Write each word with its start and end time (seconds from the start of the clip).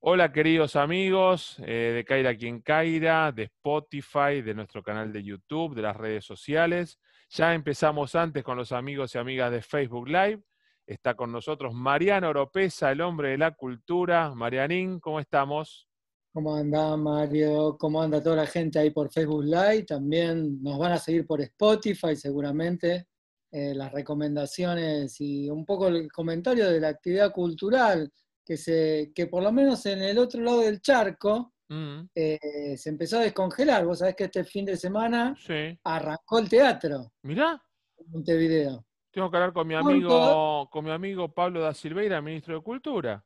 Hola 0.00 0.32
queridos 0.32 0.76
amigos 0.76 1.56
eh, 1.60 1.92
de 1.94 2.04
Caira 2.04 2.36
quien 2.36 2.60
Caira, 2.60 3.32
de 3.32 3.44
Spotify, 3.44 4.42
de 4.44 4.54
nuestro 4.54 4.82
canal 4.82 5.12
de 5.12 5.22
YouTube, 5.22 5.74
de 5.74 5.82
las 5.82 5.96
redes 5.96 6.24
sociales. 6.24 6.98
Ya 7.30 7.54
empezamos 7.54 8.14
antes 8.14 8.44
con 8.44 8.56
los 8.56 8.72
amigos 8.72 9.14
y 9.14 9.18
amigas 9.18 9.50
de 9.50 9.62
Facebook 9.62 10.08
Live. 10.08 10.42
Está 10.86 11.14
con 11.14 11.32
nosotros 11.32 11.72
Mariano 11.72 12.28
Oropesa, 12.28 12.90
el 12.90 13.00
hombre 13.00 13.30
de 13.30 13.38
la 13.38 13.52
cultura. 13.52 14.34
Marianín, 14.34 15.00
¿cómo 15.00 15.20
estamos? 15.20 15.88
¿Cómo 16.32 16.54
anda 16.54 16.96
Mario? 16.96 17.76
¿Cómo 17.78 18.02
anda 18.02 18.22
toda 18.22 18.36
la 18.36 18.46
gente 18.46 18.78
ahí 18.78 18.90
por 18.90 19.10
Facebook 19.10 19.44
Live? 19.44 19.84
También 19.84 20.62
nos 20.62 20.78
van 20.78 20.92
a 20.92 20.98
seguir 20.98 21.26
por 21.26 21.40
Spotify 21.40 22.14
seguramente. 22.14 23.06
Eh, 23.52 23.74
las 23.74 23.90
recomendaciones 23.90 25.20
y 25.20 25.50
un 25.50 25.64
poco 25.64 25.88
el 25.88 26.10
comentario 26.12 26.70
de 26.70 26.78
la 26.78 26.88
actividad 26.88 27.32
cultural 27.32 28.12
que, 28.50 28.56
se, 28.56 29.12
que 29.14 29.28
por 29.28 29.44
lo 29.44 29.52
menos 29.52 29.86
en 29.86 30.02
el 30.02 30.18
otro 30.18 30.42
lado 30.42 30.62
del 30.62 30.80
charco 30.80 31.54
mm. 31.68 32.00
eh, 32.12 32.76
se 32.76 32.88
empezó 32.88 33.18
a 33.18 33.22
descongelar. 33.22 33.86
Vos 33.86 34.00
sabés 34.00 34.16
que 34.16 34.24
este 34.24 34.42
fin 34.42 34.64
de 34.64 34.76
semana 34.76 35.36
arrancó 35.84 36.40
el 36.40 36.48
teatro. 36.48 37.12
Mirá. 37.22 37.62
En 37.96 38.10
Montevideo. 38.10 38.84
Tengo 39.12 39.30
que 39.30 39.36
hablar 39.36 39.52
con 39.52 39.68
mi 39.68 39.76
amigo, 39.76 40.68
con 40.68 40.84
mi 40.84 40.90
amigo 40.90 41.32
Pablo 41.32 41.60
da 41.60 41.72
Silveira, 41.72 42.20
ministro 42.20 42.56
de 42.56 42.60
Cultura. 42.60 43.24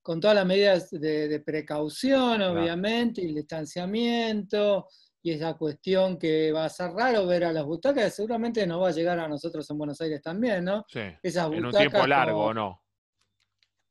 Con 0.00 0.20
todas 0.20 0.36
las 0.36 0.46
medidas 0.46 0.90
de, 0.90 1.42
precaución, 1.44 2.40
obviamente, 2.40 3.20
y 3.20 3.26
el 3.26 3.34
distanciamiento, 3.34 4.88
y 5.22 5.32
esa 5.32 5.52
cuestión 5.52 6.18
que 6.18 6.50
va 6.50 6.64
a 6.64 6.70
ser 6.70 6.92
raro 6.92 7.26
ver 7.26 7.44
a 7.44 7.52
las 7.52 7.66
butacas, 7.66 8.14
seguramente 8.14 8.66
nos 8.66 8.80
va 8.80 8.88
a 8.88 8.92
llegar 8.92 9.18
a 9.18 9.28
nosotros 9.28 9.68
en 9.70 9.76
Buenos 9.76 10.00
Aires 10.00 10.22
también, 10.22 10.64
¿no? 10.64 10.82
Sí. 10.88 11.00
en 11.00 11.64
un 11.66 11.72
tiempo 11.72 12.06
largo, 12.06 12.54
¿no? 12.54 12.83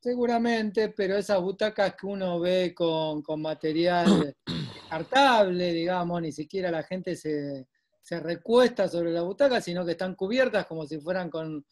Seguramente, 0.03 0.89
pero 0.89 1.16
esas 1.16 1.39
butacas 1.39 1.95
que 1.95 2.05
uno 2.05 2.38
ve 2.38 2.75
con, 2.75 3.23
material 3.38 4.35
descartable, 4.45 5.71
digamos, 5.71 6.21
ni 6.21 6.34
siquiera 6.34 6.70
la 6.70 6.84
gente 6.84 7.15
se, 7.15 7.65
recuesta 8.20 8.90
sobre 8.90 9.12
la 9.12 9.21
butaca, 9.21 9.62
sino 9.62 9.85
que 9.85 9.91
están 9.91 10.15
cubiertas 10.15 10.65
como 10.65 10.85
si 10.85 10.99
fueran 10.99 11.29
con, 11.29 11.65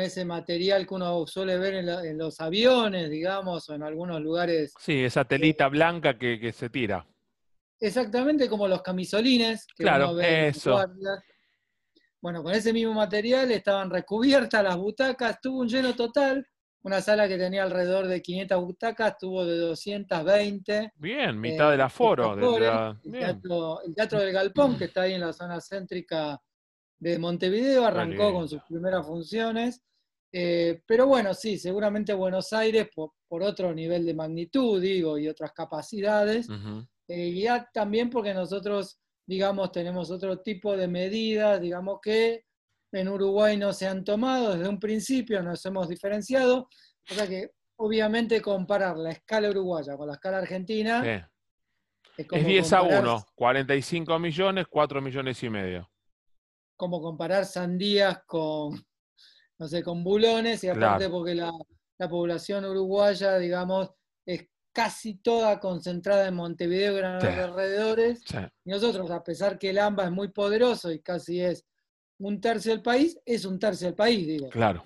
ese 0.00 0.24
material 0.24 0.88
que 0.88 0.94
uno 0.94 1.24
suele 1.28 1.56
ver 1.56 1.74
en, 1.74 2.18
los 2.18 2.40
aviones, 2.40 3.10
digamos, 3.10 3.68
o 3.68 3.74
en 3.76 3.84
algunos 3.84 4.20
lugares. 4.20 4.74
Sí, 4.80 5.04
esa 5.04 5.24
telita 5.24 5.66
eh, 5.66 5.70
blanca 5.70 6.18
que, 6.18 6.52
se 6.52 6.68
tira. 6.70 7.06
Exactamente 7.78 8.48
como 8.48 8.66
los 8.66 8.82
camisolines 8.82 9.68
que 9.68 9.84
claro, 9.84 10.06
uno 10.06 10.14
ve 10.16 10.48
eso. 10.48 10.84
Bueno, 12.20 12.42
con 12.42 12.52
ese 12.52 12.72
mismo 12.72 12.92
material 12.92 13.52
estaban 13.52 13.88
recubiertas 13.88 14.64
las 14.64 14.76
butacas, 14.76 15.40
tuvo 15.40 15.60
un 15.60 15.68
lleno 15.68 15.94
total 15.94 16.44
una 16.82 17.00
sala 17.00 17.28
que 17.28 17.36
tenía 17.36 17.64
alrededor 17.64 18.06
de 18.06 18.22
500 18.22 18.64
butacas, 18.64 19.18
tuvo 19.18 19.44
de 19.44 19.58
220. 19.58 20.92
Bien, 20.96 21.38
mitad 21.40 21.70
del 21.70 21.80
aforo. 21.80 22.34
el, 22.34 23.12
teatro, 23.12 24.20
del 24.20 24.32
Galpón, 24.32 24.78
que 24.78 24.84
está 24.84 25.02
ahí 25.02 25.14
en 25.14 25.20
la 25.20 25.32
zona 25.32 25.60
céntrica 25.60 26.40
de 26.98 27.18
Montevideo, 27.18 27.84
arrancó 27.84 28.32
con 28.32 28.48
sus 28.48 28.62
primeras 28.62 29.06
funciones. 29.06 29.82
Eh, 30.32 30.82
pero 30.86 31.06
bueno, 31.06 31.32
sí, 31.34 31.58
seguramente 31.58 32.12
Buenos 32.12 32.52
Aires, 32.52 32.88
por, 32.94 33.12
otro 33.42 33.74
nivel 33.74 34.04
de 34.06 34.14
magnitud, 34.14 34.80
digo, 34.80 35.18
y 35.18 35.28
otras 35.28 35.52
capacidades, 35.52 36.48
eh, 37.08 37.28
y 37.28 37.42
ya 37.42 37.68
también 37.72 38.10
porque 38.10 38.34
nosotros, 38.34 38.98
digamos, 39.26 39.72
tenemos 39.72 40.10
otro 40.10 40.40
tipo 40.40 40.76
de 40.76 40.88
medidas, 40.88 41.60
digamos 41.60 41.98
que 42.02 42.44
en 42.92 43.08
Uruguay 43.08 43.56
no 43.56 43.72
se 43.72 43.86
han 43.86 44.04
tomado, 44.04 44.54
desde 44.54 44.68
un 44.68 44.78
principio 44.78 45.42
nos 45.42 45.64
hemos 45.66 45.88
diferenciado, 45.88 46.68
o 47.10 47.14
sea 47.14 47.26
que 47.26 47.50
obviamente 47.76 48.40
comparar 48.40 48.96
la 48.96 49.10
escala 49.10 49.50
uruguaya 49.50 49.96
con 49.96 50.08
la 50.08 50.14
escala 50.14 50.38
argentina 50.38 51.04
es, 51.04 52.44
10 52.44 52.72
a 52.72 52.82
1, 52.82 53.26
45 53.34 54.18
millones, 54.18 54.66
4 54.68 55.00
millones 55.00 55.42
y 55.42 55.50
medio. 55.50 55.90
Como 56.76 57.00
comparar 57.00 57.44
sandías 57.44 58.24
con, 58.26 58.84
no 59.58 59.68
sé, 59.68 59.82
con 59.82 60.02
bulones, 60.02 60.64
y 60.64 60.68
aparte 60.68 61.08
porque 61.08 61.34
la, 61.34 61.52
población 62.08 62.64
uruguaya, 62.64 63.38
digamos, 63.38 63.90
es 64.24 64.48
casi 64.72 65.18
toda 65.18 65.58
concentrada 65.58 66.28
en 66.28 66.34
Montevideo 66.34 66.98
y 66.98 67.02
los 67.02 67.24
alrededores. 67.24 68.22
Y 68.64 68.70
nosotros, 68.70 69.10
a 69.10 69.22
pesar 69.22 69.58
que 69.58 69.70
el 69.70 69.78
AMBA 69.78 70.04
es 70.04 70.10
muy 70.10 70.28
poderoso 70.28 70.90
y 70.92 71.00
casi 71.00 71.40
es 71.40 71.64
un 72.18 72.40
tercio 72.40 72.72
del 72.72 72.82
país 72.82 73.18
es 73.24 73.44
un 73.44 73.58
tercio 73.58 73.86
del 73.86 73.94
país, 73.94 74.26
digo. 74.26 74.48
Claro. 74.48 74.84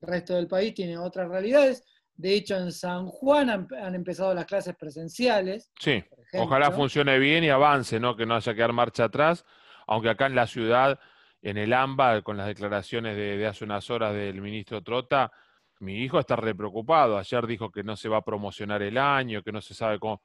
El 0.00 0.08
resto 0.08 0.34
del 0.34 0.48
país 0.48 0.74
tiene 0.74 0.98
otras 0.98 1.28
realidades. 1.28 1.84
De 2.14 2.34
hecho, 2.34 2.56
en 2.56 2.72
San 2.72 3.06
Juan 3.06 3.50
han, 3.50 3.94
empezado 3.94 4.34
las 4.34 4.46
clases 4.46 4.76
presenciales. 4.76 5.70
Sí, 5.78 6.04
ojalá 6.34 6.70
funcione 6.70 7.18
bien 7.18 7.42
y 7.44 7.50
avance, 7.50 7.98
¿no? 7.98 8.16
Que 8.16 8.26
no 8.26 8.34
haya 8.34 8.54
que 8.54 8.60
dar 8.60 8.72
marcha 8.72 9.04
atrás, 9.04 9.44
aunque 9.86 10.10
acá 10.10 10.26
en 10.26 10.34
la 10.34 10.46
ciudad, 10.46 11.00
en 11.40 11.56
el 11.56 11.72
AMBA, 11.72 12.22
con 12.22 12.36
las 12.36 12.46
declaraciones 12.46 13.16
de, 13.16 13.46
hace 13.46 13.64
unas 13.64 13.88
horas 13.90 14.12
del 14.14 14.40
ministro 14.40 14.82
Trota, 14.82 15.32
mi 15.80 16.02
hijo 16.02 16.20
está 16.20 16.36
re 16.36 16.54
preocupado. 16.54 17.18
Ayer 17.18 17.46
dijo 17.46 17.70
que 17.70 17.82
no 17.82 17.96
se 17.96 18.08
va 18.08 18.18
a 18.18 18.24
promocionar 18.24 18.82
el 18.82 18.98
año, 18.98 19.42
que 19.42 19.50
no 19.50 19.60
se 19.60 19.74
sabe 19.74 19.98
cómo. 19.98 20.22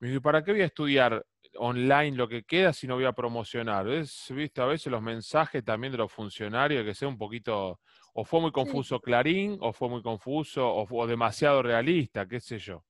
Me 0.00 0.08
dijo, 0.08 0.20
¿para 0.20 0.42
qué 0.42 0.52
voy 0.52 0.62
a 0.62 0.66
estudiar 0.66 1.24
online 1.56 2.16
lo 2.16 2.28
que 2.28 2.44
queda 2.44 2.72
si 2.72 2.86
no 2.86 2.94
voy 2.94 3.04
a 3.04 3.12
promocionar. 3.12 3.88
Es, 3.88 4.26
viste, 4.30 4.60
a 4.60 4.66
veces 4.66 4.90
los 4.90 5.02
mensajes 5.02 5.64
también 5.64 5.92
de 5.92 5.98
los 5.98 6.12
funcionarios 6.12 6.84
que 6.84 6.94
sea 6.94 7.08
un 7.08 7.18
poquito, 7.18 7.80
o 8.14 8.24
fue 8.24 8.40
muy 8.40 8.52
confuso 8.52 9.00
Clarín, 9.00 9.58
o 9.60 9.72
fue 9.72 9.88
muy 9.88 10.02
confuso, 10.02 10.66
o, 10.66 11.06
demasiado 11.06 11.62
realista, 11.62 12.26
qué 12.26 12.40
sé 12.40 12.58
yo. 12.58 12.84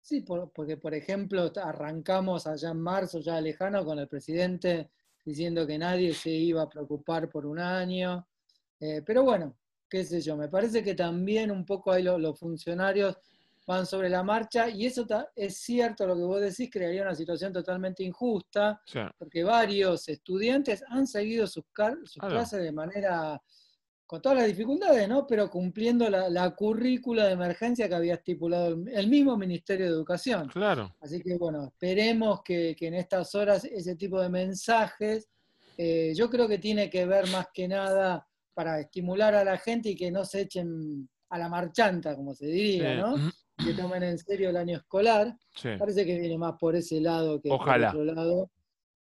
Sí, 0.00 0.24
porque 0.54 0.76
por 0.76 0.94
ejemplo 0.94 1.50
arrancamos 1.62 2.46
allá 2.46 2.70
en 2.70 2.80
marzo, 2.80 3.20
ya 3.20 3.40
lejano, 3.40 3.84
con 3.84 3.98
el 3.98 4.06
presidente 4.06 4.90
diciendo 5.24 5.66
que 5.66 5.76
nadie 5.76 6.14
se 6.14 6.30
iba 6.30 6.62
a 6.62 6.68
preocupar 6.68 7.28
por 7.28 7.44
un 7.46 7.58
año. 7.58 8.28
Eh, 8.78 9.02
pero 9.04 9.24
bueno, 9.24 9.56
qué 9.88 10.04
sé 10.04 10.20
yo, 10.20 10.36
me 10.36 10.48
parece 10.48 10.84
que 10.84 10.94
también 10.94 11.50
un 11.50 11.64
poco 11.64 11.90
ahí 11.90 12.04
los 12.04 12.38
funcionarios 12.38 13.16
van 13.66 13.84
sobre 13.84 14.08
la 14.08 14.22
marcha, 14.22 14.68
y 14.68 14.86
eso 14.86 15.04
es 15.34 15.58
cierto 15.58 16.06
lo 16.06 16.14
que 16.14 16.22
vos 16.22 16.40
decís, 16.40 16.70
crearía 16.70 17.02
una 17.02 17.16
situación 17.16 17.52
totalmente 17.52 18.04
injusta, 18.04 18.80
porque 19.18 19.42
varios 19.42 20.08
estudiantes 20.08 20.84
han 20.88 21.06
seguido 21.06 21.48
sus, 21.48 21.64
clases 21.72 22.62
de 22.62 22.70
manera, 22.70 23.42
con 24.06 24.22
todas 24.22 24.38
las 24.38 24.46
dificultades, 24.46 25.08
¿no? 25.08 25.26
Pero 25.26 25.50
cumpliendo 25.50 26.08
la, 26.08 26.50
currícula 26.54 27.26
de 27.26 27.32
emergencia 27.32 27.88
que 27.88 27.96
había 27.96 28.14
estipulado 28.14 28.68
el, 28.86 29.08
mismo 29.08 29.36
Ministerio 29.36 29.86
de 29.86 29.92
Educación. 29.92 30.46
Claro. 30.48 30.94
Así 31.00 31.20
que 31.20 31.36
bueno, 31.36 31.64
esperemos 31.64 32.42
que, 32.44 32.76
en 32.78 32.94
estas 32.94 33.34
horas 33.34 33.64
ese 33.64 33.96
tipo 33.96 34.20
de 34.20 34.28
mensajes, 34.28 35.28
eh, 35.76 36.12
yo 36.14 36.30
creo 36.30 36.46
que 36.46 36.58
tiene 36.58 36.88
que 36.88 37.04
ver 37.04 37.28
más 37.30 37.48
que 37.52 37.66
nada 37.66 38.28
para 38.54 38.80
estimular 38.80 39.34
a 39.34 39.44
la 39.44 39.58
gente 39.58 39.90
y 39.90 39.96
que 39.96 40.10
no 40.12 40.24
se 40.24 40.42
echen 40.42 41.08
a 41.30 41.38
la 41.38 41.48
marchanta, 41.48 42.14
como 42.14 42.32
se 42.32 42.46
diría, 42.46 42.94
¿no? 42.94 43.16
Que 43.56 43.72
tomen 43.74 44.02
en 44.02 44.18
serio 44.18 44.50
el 44.50 44.56
año 44.56 44.76
escolar. 44.76 45.36
Parece 45.78 46.04
que 46.04 46.18
viene 46.18 46.38
más 46.38 46.54
por 46.58 46.76
ese 46.76 47.00
lado 47.00 47.40
que 47.40 47.48
por 47.48 47.60
otro 47.60 48.04
lado. 48.04 48.50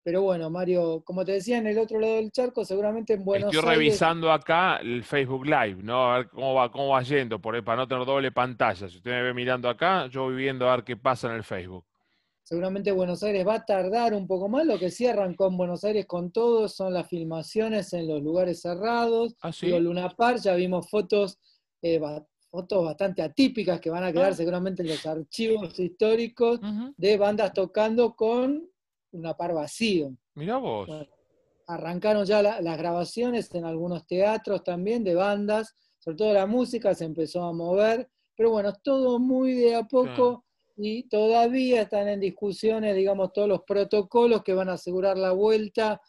Pero 0.04 0.22
bueno, 0.22 0.50
Mario, 0.50 1.02
como 1.04 1.24
te 1.24 1.32
decía, 1.32 1.58
en 1.58 1.66
el 1.68 1.78
otro 1.78 2.00
lado 2.00 2.16
del 2.16 2.32
charco, 2.32 2.64
seguramente 2.64 3.12
en 3.12 3.24
Buenos 3.24 3.54
Estoy 3.54 3.70
revisando 3.70 4.32
acá 4.32 4.78
el 4.78 5.04
Facebook 5.04 5.46
Live, 5.46 5.76
¿no? 5.80 6.12
A 6.12 6.18
ver 6.18 6.28
cómo 6.28 6.54
va, 6.54 6.72
cómo 6.72 6.88
va 6.88 7.02
yendo, 7.02 7.40
por, 7.40 7.62
para 7.62 7.82
no 7.82 7.86
tener 7.86 8.04
doble 8.04 8.32
pantalla. 8.32 8.88
Si 8.88 8.96
usted 8.96 9.12
me 9.12 9.22
ve 9.22 9.32
mirando 9.32 9.68
acá, 9.68 10.08
yo 10.08 10.24
voy 10.24 10.34
viendo 10.34 10.68
a 10.68 10.74
ver 10.74 10.84
qué 10.84 10.96
pasa 10.96 11.28
en 11.28 11.34
el 11.34 11.44
Facebook. 11.44 11.84
Seguramente 12.42 12.90
Buenos 12.90 13.22
Aires 13.22 13.46
va 13.46 13.54
a 13.54 13.64
tardar 13.64 14.12
un 14.12 14.26
poco 14.26 14.48
más. 14.48 14.66
Lo 14.66 14.76
que 14.76 14.90
sí 14.90 15.06
arrancó 15.06 15.46
en 15.46 15.56
Buenos 15.56 15.84
Aires 15.84 16.06
con 16.06 16.32
todo 16.32 16.68
son 16.68 16.92
las 16.92 17.08
filmaciones 17.08 17.92
en 17.92 18.08
los 18.08 18.20
lugares 18.20 18.60
cerrados. 18.60 19.36
¿Ah, 19.40 19.52
sí? 19.52 19.68
Luna 19.68 20.08
Park, 20.10 20.40
ya 20.42 20.54
vimos 20.56 20.90
fotos 20.90 21.38
eh, 21.80 22.00
fotos 22.52 22.84
bastante 22.84 23.22
atípicas 23.22 23.80
que 23.80 23.88
van 23.88 24.04
a 24.04 24.12
quedar 24.12 24.32
ah. 24.32 24.34
seguramente 24.34 24.82
en 24.82 24.88
los 24.88 25.04
archivos 25.06 25.78
históricos 25.80 26.60
de 26.98 27.16
bandas 27.16 27.54
tocando 27.54 28.14
con 28.14 28.68
una 29.12 29.34
par 29.34 29.54
vacío. 29.54 30.14
Mira 30.34 30.58
vos. 30.58 30.88
arrancaron 31.66 32.26
ya 32.26 32.42
las 32.42 32.78
grabaciones 32.78 33.54
en 33.54 33.64
algunos 33.64 34.06
teatros 34.06 34.62
también 34.62 35.02
de 35.02 35.14
bandas, 35.14 35.74
sobre 35.98 36.18
todo 36.18 36.32
la 36.34 36.46
música 36.46 36.94
se 36.94 37.06
empezó 37.06 37.42
a 37.44 37.54
mover, 37.54 38.10
pero 38.36 38.50
bueno, 38.50 38.74
todo 38.84 39.18
muy 39.18 39.54
de 39.54 39.74
a 39.74 39.84
poco. 39.84 40.44
Y 40.76 41.04
todavía 41.04 41.82
están 41.82 42.08
en 42.08 42.20
discusiones, 42.20 42.96
digamos, 42.96 43.32
todos 43.32 43.48
los 43.48 43.62
protocolos 43.62 44.42
que 44.42 44.54
van 44.54 44.68
a 44.68 44.74
asegurar 44.74 45.16
la 45.16 45.32
vuelta 45.32 46.00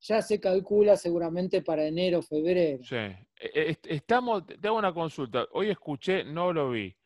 ya 0.00 0.22
se 0.22 0.40
calcula 0.40 0.96
seguramente 0.96 1.62
para 1.62 1.86
enero, 1.86 2.22
febrero. 2.22 2.82
Sí. 2.82 2.96
E, 2.96 3.18
e, 3.36 3.78
estamos, 3.84 4.46
te 4.46 4.66
hago 4.66 4.78
una 4.78 4.92
consulta. 4.92 5.46
Hoy 5.52 5.70
escuché, 5.70 6.24
no 6.24 6.52
lo 6.52 6.70
vi, 6.70 6.96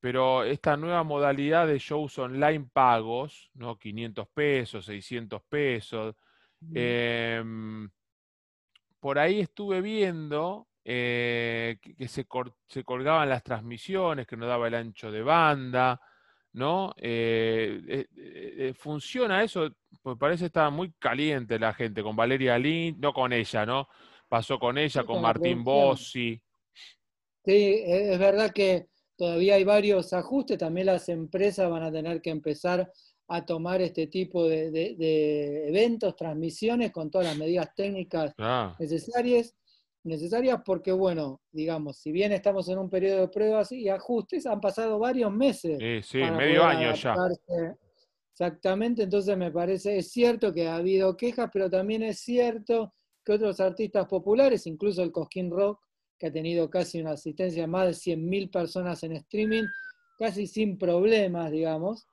pero 0.00 0.44
esta 0.44 0.76
nueva 0.76 1.02
modalidad 1.04 1.66
de 1.66 1.78
shows 1.78 2.18
online 2.18 2.68
pagos, 2.72 3.50
¿no? 3.54 3.78
500 3.78 4.28
pesos, 4.28 4.84
600 4.84 5.42
pesos. 5.48 6.14
Em, 6.74 7.88
por 8.98 9.18
ahí 9.18 9.40
estuve 9.40 9.80
viendo 9.80 10.68
eh, 10.84 11.78
que, 11.80 12.08
se, 12.08 12.26
se, 12.68 12.84
colgaban 12.84 13.28
las 13.28 13.42
transmisiones, 13.42 14.26
que 14.26 14.36
no 14.36 14.46
daba 14.46 14.66
el 14.68 14.74
ancho 14.74 15.10
de 15.10 15.22
banda, 15.22 16.00
¿no? 16.52 16.94
Eh, 16.96 18.06
eh, 18.16 18.72
¿Funciona 18.74 19.42
eso? 19.42 19.68
Pues 20.02 20.16
parece 20.18 20.42
que 20.42 20.46
estaba 20.46 20.70
muy 20.70 20.92
caliente 20.98 21.58
la 21.58 21.74
gente, 21.74 22.02
con 22.02 22.16
Valeria 22.16 22.58
Lind, 22.58 22.98
no 22.98 23.12
con 23.12 23.32
ella, 23.32 23.66
¿no? 23.66 23.88
Pasó 24.28 24.58
con 24.58 24.78
ella, 24.78 25.04
con, 25.04 25.22
Martín 25.22 25.64
Bossi. 25.64 26.40
Sí, 27.44 27.52
e, 27.52 28.12
es 28.12 28.18
verdad 28.18 28.52
que 28.52 28.88
todavía 29.16 29.56
hay 29.56 29.64
varios 29.64 30.12
ajustes, 30.12 30.58
también 30.58 30.86
las 30.86 31.08
empresas 31.08 31.70
van 31.70 31.82
a 31.82 31.92
tener 31.92 32.20
que 32.20 32.30
empezar 32.30 32.90
a 33.28 33.44
tomar 33.44 33.82
este 33.82 34.06
tipo 34.06 34.46
de, 34.46 35.68
eventos, 35.68 36.16
transmisiones 36.16 36.90
con 36.92 37.10
todas 37.10 37.26
las 37.26 37.36
medidas 37.36 37.74
técnicas 37.74 38.32
ah. 38.38 38.74
necesarias, 38.78 39.54
necesarias 40.08 40.60
porque, 40.64 40.92
bueno, 40.92 41.40
digamos, 41.52 41.98
si 41.98 42.10
bien 42.10 42.32
estamos 42.32 42.68
en 42.68 42.78
un 42.78 42.90
periodo 42.90 43.20
de 43.20 43.28
pruebas 43.28 43.70
y 43.72 43.88
ajustes, 43.88 44.46
han 44.46 44.60
pasado 44.60 44.98
varios 44.98 45.32
meses. 45.32 45.78
Sí, 45.78 46.02
sí, 46.02 46.30
medio 46.30 46.64
año 46.64 46.94
ya. 46.94 47.14
Exactamente, 48.32 49.02
entonces 49.02 49.36
me 49.36 49.50
parece, 49.50 49.98
es 49.98 50.12
cierto 50.12 50.54
que 50.54 50.68
ha 50.68 50.76
habido 50.76 51.16
quejas, 51.16 51.50
pero 51.52 51.68
también 51.68 52.04
es 52.04 52.20
cierto 52.20 52.94
que 53.24 53.32
otros 53.32 53.58
artistas 53.58 54.06
populares, 54.06 54.66
incluso 54.66 55.02
el 55.02 55.10
Cosquín 55.10 55.50
Rock, 55.50 55.80
que 56.16 56.28
ha 56.28 56.32
tenido 56.32 56.70
casi 56.70 57.00
una 57.00 57.12
asistencia 57.12 57.62
de 57.62 57.66
más 57.66 57.86
de 57.86 58.16
100.000 58.16 58.50
personas 58.50 59.02
en 59.02 59.12
streaming, 59.12 59.64
casi 60.18 60.46
sin 60.46 60.78
problemas, 60.78 61.50
digamos, 61.50 62.06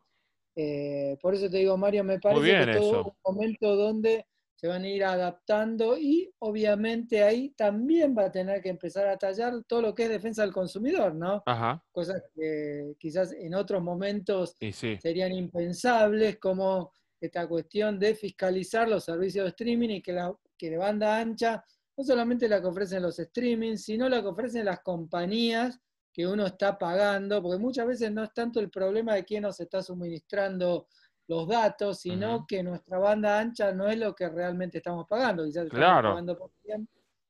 eh, 0.56 1.18
por 1.22 1.36
eso 1.36 1.50
te 1.50 1.58
digo, 1.58 1.78
Mario, 1.78 2.04
me 2.04 2.20
parece 2.20 2.66
que 2.66 2.72
es 2.72 2.94
un 2.94 3.12
momento 3.26 3.76
donde 3.76 4.26
se 4.66 4.70
van 4.70 4.84
a 4.84 4.90
ir 4.90 5.04
adaptando 5.04 5.96
y 5.96 6.34
obviamente 6.40 7.22
ahí 7.22 7.52
también 7.52 8.16
va 8.18 8.26
a 8.26 8.32
tener 8.32 8.64
que 8.64 8.70
empezar 8.70 9.06
a 9.06 9.16
tallar 9.16 9.64
todo 9.68 9.80
lo 9.80 9.94
que 9.94 10.06
es 10.06 10.10
defensa 10.10 10.42
del 10.42 10.52
consumidor, 10.52 11.14
¿no? 11.14 11.44
Cosas 11.92 12.24
que 12.34 12.96
quizás 12.98 13.32
en 13.34 13.54
otros 13.54 13.84
momentos 13.84 14.56
serían 15.00 15.34
impensables, 15.34 16.40
como 16.40 16.92
esta 17.22 17.48
cuestión 17.48 18.00
de 18.00 18.16
fiscalizar 18.16 18.90
los 18.90 19.04
servicios 19.04 19.46
de 19.46 19.50
streaming 19.50 19.90
y 19.90 20.02
que 20.02 20.14
la, 20.14 20.36
que 20.58 20.72
de 20.72 20.78
banda 20.78 21.20
ancha 21.20 21.64
no 21.96 22.04
solamente 22.04 22.50
la 22.50 22.60
que 22.60 22.66
ofrecen 22.66 23.04
los 23.04 23.20
streaming, 23.20 23.76
sino 23.76 24.10
la 24.10 24.20
que 24.24 24.30
ofrecen 24.30 24.66
las 24.66 24.80
compañías 24.80 25.80
que 26.12 26.26
uno 26.26 26.48
está 26.48 26.76
pagando, 26.76 27.40
porque 27.40 27.60
muchas 27.60 27.86
veces 27.86 28.12
no 28.12 28.24
es 28.24 28.34
tanto 28.34 28.60
el 28.60 28.72
problema 28.72 29.14
de 29.14 29.26
quién 29.26 29.44
nos 29.44 29.60
está 29.60 29.84
suministrando 29.84 30.88
los 31.28 31.48
datos, 31.48 32.00
sino 32.00 32.46
que 32.48 32.62
nuestra 32.62 32.98
banda 33.00 33.40
ancha 33.40 33.72
no 33.72 33.88
es 33.88 33.98
lo 33.98 34.14
que 34.14 34.30
realmente 34.30 34.78
estamos 34.78 35.08
pagando. 35.08 35.46
Quizás 35.46 35.66
estamos 35.66 36.04
pagando 36.04 36.38
por 36.38 36.52
100 36.64 36.88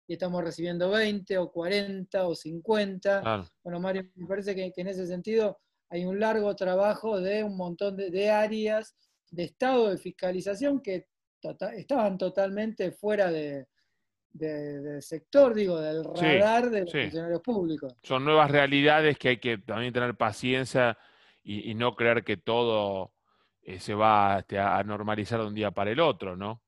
y 0.08 0.14
estamos 0.14 0.44
recibiendo 0.44 0.90
20 0.90 1.38
o 1.38 1.52
40 1.52 2.28
o 2.28 2.36
50. 2.36 3.48
Bueno, 3.64 3.80
Mario, 3.80 4.10
me 4.16 4.28
parece 4.28 4.54
que, 4.56 4.72
en 4.76 4.88
ese 4.88 5.08
sentido 5.08 5.60
hay 5.90 6.04
un 6.04 6.20
largo 6.20 6.56
trabajo 6.56 7.20
de 7.20 7.44
un 7.44 7.56
montón 7.56 7.96
de, 7.96 8.30
áreas 8.30 8.96
de 9.32 9.44
estado 9.44 9.90
de 9.90 9.98
fiscalización 9.98 10.82
que 10.82 11.08
tota-, 11.40 11.74
estaban 11.76 12.18
totalmente 12.18 12.92
fuera 12.92 13.32
de, 13.32 13.68
del 14.36 15.02
sector, 15.02 15.54
digo, 15.54 15.80
del 15.80 16.04
radar 16.04 16.70
de 16.70 16.82
los 16.82 16.92
funcionarios 16.92 17.42
públicos. 17.42 17.96
Son 18.04 18.26
nuevas 18.26 18.52
realidades 18.52 19.18
que 19.18 19.30
hay 19.30 19.38
que 19.38 19.58
también 19.60 19.94
tener 19.94 20.16
paciencia 20.16 20.98
y, 21.42 21.74
no 21.76 21.96
creer 21.96 22.24
que 22.24 22.38
todo 22.38 23.14
eh, 23.66 23.80
se 23.80 23.96
va 23.96 24.40
este, 24.40 24.60
a 24.60 24.82
normalizar 24.84 25.40
de 25.40 25.48
un 25.48 25.56
día 25.56 25.72
para 25.72 25.90
el 25.90 26.00
otro, 26.00 26.38
¿no? 26.38 26.62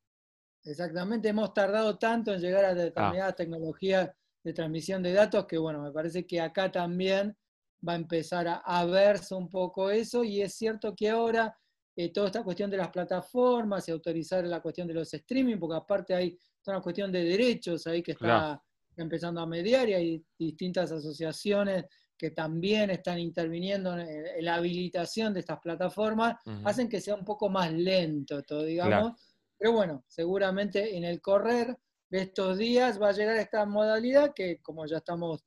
Exactamente, 0.63 1.29
hemos 1.29 1.53
tardado 1.53 1.97
tanto 1.97 2.33
en 2.33 2.41
llegar 2.41 2.65
a 2.65 2.73
determinadas 2.73 3.33
ah. 3.33 3.35
tecnologías 3.35 4.11
de 4.43 4.53
transmisión 4.53 5.03
de 5.03 5.13
datos 5.13 5.45
que, 5.45 5.59
bueno, 5.59 5.81
me 5.81 5.91
parece 5.91 6.25
que 6.25 6.41
acá 6.41 6.71
también 6.71 7.37
va 7.87 7.93
a 7.93 7.97
empezar 7.97 8.61
a, 8.63 8.85
verse 8.85 9.35
un 9.35 9.47
poco 9.47 9.91
eso 9.91 10.23
y 10.23 10.41
es 10.41 10.55
cierto 10.55 10.95
que 10.95 11.09
ahora 11.09 11.55
eh, 11.95 12.11
toda 12.11 12.27
esta 12.27 12.43
cuestión 12.43 12.71
de 12.71 12.77
las 12.77 12.89
plataformas 12.89 13.87
y 13.87 13.91
autorizar 13.91 14.43
la 14.45 14.59
cuestión 14.59 14.87
de 14.87 14.95
los 14.95 15.13
streaming, 15.13 15.57
porque 15.57 15.77
aparte 15.77 16.15
hay 16.15 16.37
una 16.65 16.81
cuestión 16.81 17.11
de 17.11 17.23
derechos 17.23 17.85
ahí 17.85 18.01
que 18.01 18.13
está 18.13 18.61
empezando 18.97 19.39
a 19.39 19.45
mediar 19.45 19.87
y 19.87 19.93
hay 19.93 20.25
distintas 20.37 20.91
asociaciones 20.91 21.85
que 22.17 22.31
también 22.31 22.89
están 22.89 23.19
interviniendo 23.19 23.97
en, 23.97 24.43
la 24.43 24.55
habilitación 24.55 25.33
de 25.33 25.41
estas 25.41 25.59
plataformas, 25.59 26.35
hacen 26.63 26.89
que 26.89 27.01
sea 27.01 27.15
un 27.15 27.25
poco 27.25 27.49
más 27.49 27.71
lento 27.71 28.41
todo, 28.43 28.63
digamos. 28.63 29.13
Pero 29.57 29.71
bueno, 29.73 30.03
seguramente 30.07 30.95
en 30.95 31.03
el 31.03 31.21
correr 31.21 31.77
de 32.09 32.21
estos 32.21 32.57
días 32.57 33.01
va 33.01 33.09
a 33.09 33.13
llegar 33.13 33.37
esta 33.37 33.65
modalidad 33.65 34.33
que, 34.33 34.61
como 34.61 34.85
ya 34.85 34.97
estamos 34.97 35.43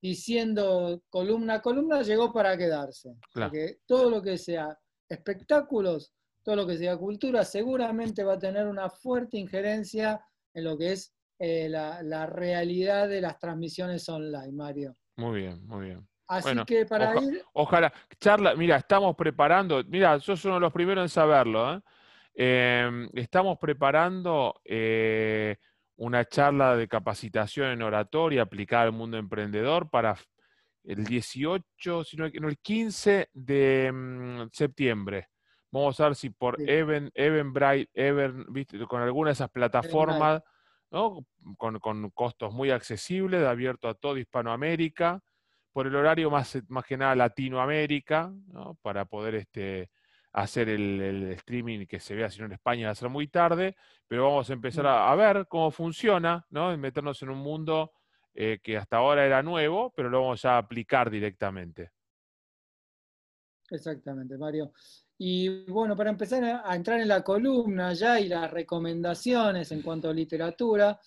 diciendo 0.00 1.02
columna 1.10 1.54
a 1.54 1.62
columna, 1.62 2.02
llegó 2.02 2.32
para 2.32 2.56
quedarse. 2.56 3.16
Porque 3.32 3.80
todo 3.86 4.10
lo 4.10 4.22
que 4.22 4.38
sea 4.38 4.78
espectáculos, 5.08 6.12
todo 6.42 6.56
lo 6.56 6.66
que 6.66 6.78
sea 6.78 6.96
cultura, 6.96 7.44
seguramente 7.44 8.24
va 8.24 8.34
a 8.34 8.38
tener 8.38 8.66
una 8.66 8.88
fuerte 8.88 9.36
injerencia 9.38 10.24
en 10.54 10.64
lo 10.64 10.78
que 10.78 10.92
es 10.92 11.12
eh, 11.38 11.68
la, 11.68 12.26
realidad 12.26 13.08
de 13.08 13.20
las 13.20 13.38
transmisiones 13.38 14.08
online, 14.08 14.52
Mario. 14.52 14.96
Muy 15.16 15.40
bien, 15.40 15.66
muy 15.66 15.86
bien. 15.86 16.08
Así 16.26 16.56
que 16.64 16.86
para 16.86 17.20
ir... 17.20 17.42
Ojalá, 17.52 17.92
charla, 18.18 18.54
mira, 18.54 18.76
estamos 18.76 19.16
preparando, 19.16 19.82
mira, 19.84 20.18
sos 20.20 20.44
uno 20.44 20.54
de 20.54 20.60
los 20.60 20.72
primeros 20.72 21.02
en 21.02 21.08
saberlo, 21.08 21.74
¿eh? 21.74 21.80
Em, 22.34 23.08
estamos 23.14 23.58
preparando 23.58 24.60
eh, 24.64 25.56
una 25.96 26.24
charla 26.24 26.76
de 26.76 26.88
capacitación 26.88 27.70
en 27.72 27.82
oratoria 27.82 28.42
aplicada 28.42 28.84
al 28.84 28.92
mundo 28.92 29.18
emprendedor 29.18 29.90
para 29.90 30.16
el 30.84 31.04
18, 31.04 32.04
sino 32.04 32.26
el 32.26 32.58
15 32.58 33.28
de 33.32 33.90
mm, 33.92 34.48
septiembre. 34.52 35.28
Vamos 35.70 36.00
a 36.00 36.04
ver 36.06 36.16
si 36.16 36.30
por 36.30 36.60
Even, 36.60 37.10
Eventbrite, 37.14 37.90
Even, 37.94 38.46
con 38.88 39.02
alguna 39.02 39.30
de 39.30 39.34
esas 39.34 39.50
plataformas, 39.50 40.42
¿no? 40.90 41.26
con, 41.56 42.10
costos 42.10 42.52
muy 42.52 42.70
accesibles, 42.70 43.44
abierto 43.44 43.88
a 43.88 43.94
toda 43.94 44.20
Hispanoamérica, 44.20 45.22
por 45.72 45.86
el 45.86 45.94
horario 45.94 46.30
más, 46.30 46.58
más 46.68 46.84
que 46.84 46.96
nada 46.96 47.14
Latinoamérica, 47.14 48.32
¿no? 48.48 48.76
para 48.82 49.04
poder 49.04 49.36
este, 49.36 49.90
hacer 50.32 50.68
el, 50.68 51.32
streaming 51.32 51.86
que 51.86 52.00
se 52.00 52.14
vea, 52.14 52.30
si 52.30 52.40
no 52.40 52.46
en 52.46 52.52
España 52.52 52.86
va 52.86 52.92
a 52.92 52.96
ser 52.96 53.08
muy 53.08 53.28
tarde, 53.28 53.76
pero 54.08 54.24
vamos 54.24 54.50
a 54.50 54.52
empezar 54.52 54.86
a, 54.86 55.14
ver 55.14 55.46
cómo 55.48 55.70
funciona, 55.70 56.44
¿no? 56.50 56.76
meternos 56.76 57.22
en 57.22 57.30
un 57.30 57.38
mundo 57.38 57.92
eh, 58.34 58.58
que 58.62 58.76
hasta 58.76 58.96
ahora 58.96 59.26
era 59.26 59.42
nuevo, 59.42 59.92
pero 59.94 60.08
lo 60.08 60.22
vamos 60.22 60.44
a 60.44 60.58
aplicar 60.58 61.10
directamente. 61.10 61.90
Exactamente, 63.70 64.36
Mario. 64.36 64.72
Y 65.18 65.64
bueno, 65.70 65.94
para 65.96 66.10
empezar 66.10 66.42
a, 66.64 66.74
entrar 66.74 67.00
en 67.00 67.08
la 67.08 67.22
columna 67.22 67.92
ya 67.92 68.18
y 68.18 68.28
las 68.28 68.50
recomendaciones 68.50 69.70
en 69.70 69.82
cuanto 69.82 70.08
a 70.08 70.14
literatura, 70.14 70.98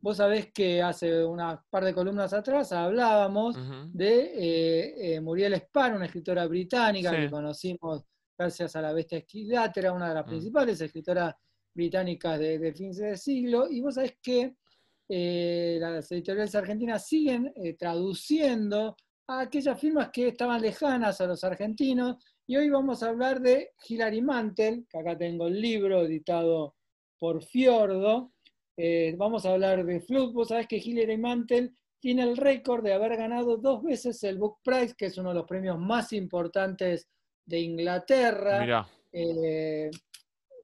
vos 0.00 0.16
sabés 0.16 0.52
que 0.52 0.80
hace 0.80 1.24
unas 1.24 1.58
par 1.68 1.84
de 1.84 1.92
columnas 1.92 2.32
atrás 2.32 2.72
hablábamos 2.72 3.58
de 3.92 4.20
eh, 4.20 5.14
eh, 5.14 5.20
Muriel 5.20 5.54
Spar, 5.54 5.94
una 5.94 6.06
escritora 6.06 6.46
británica 6.46 7.10
que 7.10 7.30
conocimos 7.30 8.04
gracias 8.38 8.76
a 8.76 8.82
La 8.82 8.92
Bestia 8.92 9.18
Esquilátera, 9.18 9.92
una 9.92 10.08
de 10.08 10.14
las 10.14 10.26
mm. 10.26 10.30
principales 10.30 10.80
escritoras 10.80 11.34
británicas 11.74 12.38
de, 12.38 12.58
de 12.58 12.72
fines 12.72 12.96
de 12.98 13.16
siglo, 13.16 13.68
y 13.68 13.80
vos 13.80 13.96
sabés 13.96 14.16
que 14.22 14.54
eh, 15.08 15.78
las 15.80 16.10
editoriales 16.12 16.54
argentinas 16.54 17.08
siguen 17.08 17.52
traduciendo 17.76 18.96
a 19.28 19.40
aquellas 19.40 19.78
firmas 19.78 20.08
que 20.10 20.28
estaban 20.28 20.60
lejanas 20.60 21.20
a 21.20 21.26
los 21.26 21.44
argentinos 21.44 22.16
y 22.46 22.56
hoy 22.56 22.70
vamos 22.70 23.02
a 23.02 23.08
hablar 23.08 23.40
de 23.40 23.72
Hilary 23.86 24.22
Mantel, 24.22 24.86
que 24.88 24.98
acá 24.98 25.18
tengo 25.18 25.48
el 25.48 25.60
libro 25.60 26.02
editado 26.02 26.76
por 27.18 27.44
Fiordo. 27.44 28.32
Eh, 28.74 29.14
vamos 29.18 29.44
a 29.44 29.52
hablar 29.52 29.84
de 29.84 30.00
Flood. 30.00 30.32
Vos 30.32 30.48
sabés 30.48 30.66
que 30.66 30.78
Hilary 30.78 31.18
Mantel 31.18 31.76
tiene 32.00 32.22
el 32.22 32.38
récord 32.38 32.82
de 32.82 32.94
haber 32.94 33.18
ganado 33.18 33.58
dos 33.58 33.82
veces 33.82 34.22
el 34.24 34.38
Book 34.38 34.60
Prize, 34.64 34.94
que 34.96 35.06
es 35.06 35.18
uno 35.18 35.30
de 35.30 35.34
los 35.34 35.46
premios 35.46 35.78
más 35.78 36.14
importantes 36.14 37.06
de 37.44 37.60
Inglaterra. 37.60 38.88
Eh, 39.12 39.90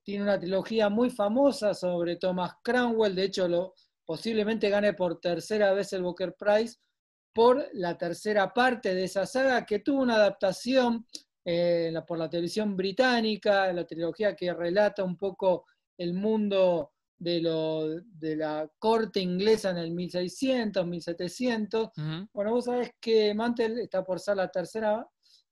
tiene 0.02 0.22
una 0.22 0.38
trilogía 0.40 0.88
muy 0.88 1.10
famosa 1.10 1.74
sobre 1.74 2.16
Thomas 2.16 2.54
Cranwell, 2.62 3.14
de 3.14 3.24
hecho 3.24 3.46
lo, 3.46 3.74
posiblemente 4.06 4.70
gane 4.70 4.94
por 4.94 5.20
tercera 5.20 5.74
vez 5.74 5.92
el 5.92 6.02
Booker 6.02 6.34
Prize 6.38 6.78
por 7.34 7.68
la 7.72 7.98
tercera 7.98 8.54
parte 8.54 8.94
de 8.94 9.04
esa 9.04 9.26
saga, 9.26 9.66
que 9.66 9.80
tuvo 9.80 10.02
una 10.02 10.14
adaptación 10.14 11.06
eh, 11.44 11.92
por 12.06 12.16
la 12.16 12.30
televisión 12.30 12.76
británica, 12.76 13.70
la 13.72 13.84
trilogía 13.86 14.34
que 14.34 14.54
relata 14.54 15.04
un 15.04 15.18
poco 15.18 15.66
el 15.98 16.14
mundo 16.14 16.92
de, 17.18 17.40
lo, 17.40 18.00
de 18.00 18.36
la 18.36 18.70
corte 18.78 19.20
inglesa 19.20 19.70
en 19.70 19.78
el 19.78 19.90
1600, 19.90 20.86
1700. 20.86 21.90
Bueno, 22.32 22.52
vos 22.52 22.64
sabés 22.66 22.92
que 23.00 23.34
Mantel 23.34 23.78
está 23.80 24.04
por 24.04 24.20
ser 24.20 24.36
la 24.36 24.48
tercera, 24.48 25.06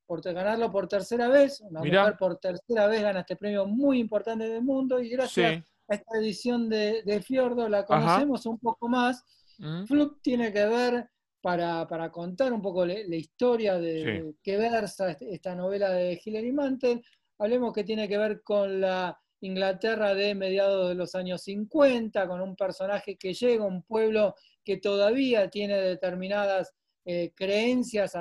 por 0.07 0.23
ganarlo 0.23 0.71
por 0.71 0.89
tercera 0.89 1.29
vez, 1.29 1.61
una 1.61 1.81
mujer 1.81 2.17
por 2.19 2.39
tercera 2.39 2.87
vez 2.87 3.03
gana 3.03 3.21
este 3.21 3.37
premio 3.37 3.67
muy 3.67 3.99
importante 3.99 4.49
del 4.49 4.63
mundo 4.63 5.01
y 5.01 5.09
gracias 5.09 5.65
a 5.89 5.95
esta 5.95 6.19
edición 6.19 6.69
de, 6.69 7.23
Fiordo 7.27 7.69
la 7.69 7.85
conocemos 7.85 8.47
un 8.47 8.59
poco 8.59 8.89
más. 8.89 9.25
Mm. 9.59 9.85
tiene 10.23 10.53
que 10.53 10.65
ver, 10.67 11.09
para, 11.43 12.11
contar 12.13 12.53
un 12.53 12.63
poco 12.63 12.87
la, 12.87 12.95
historia 13.17 13.79
de, 13.79 14.35
que 14.43 14.57
versa 14.57 15.11
este, 15.11 15.35
esta 15.35 15.55
novela 15.55 15.91
de 15.91 16.21
Hilary 16.25 16.53
Mantel, 16.53 17.03
hablemos 17.39 17.73
que 17.73 17.85
tiene 17.85 18.09
que 18.09 18.17
ver 18.17 18.43
con 18.43 18.81
la 18.81 19.19
Inglaterra 19.41 20.15
de 20.15 20.37
mediados 20.37 20.89
de 20.89 20.95
los 20.95 21.17
años 21.17 21.43
50, 21.43 22.29
con 22.29 22.41
un 22.41 22.55
personaje 22.55 23.17
que 23.17 23.35
llega 23.35 23.65
a 23.65 23.67
un 23.67 23.83
pueblo 23.83 24.37
que 24.65 24.77
todavía 24.77 25.51
tiene 25.51 25.79
determinadas 25.79 26.73
eh, 27.05 27.33
creencias 27.35 28.17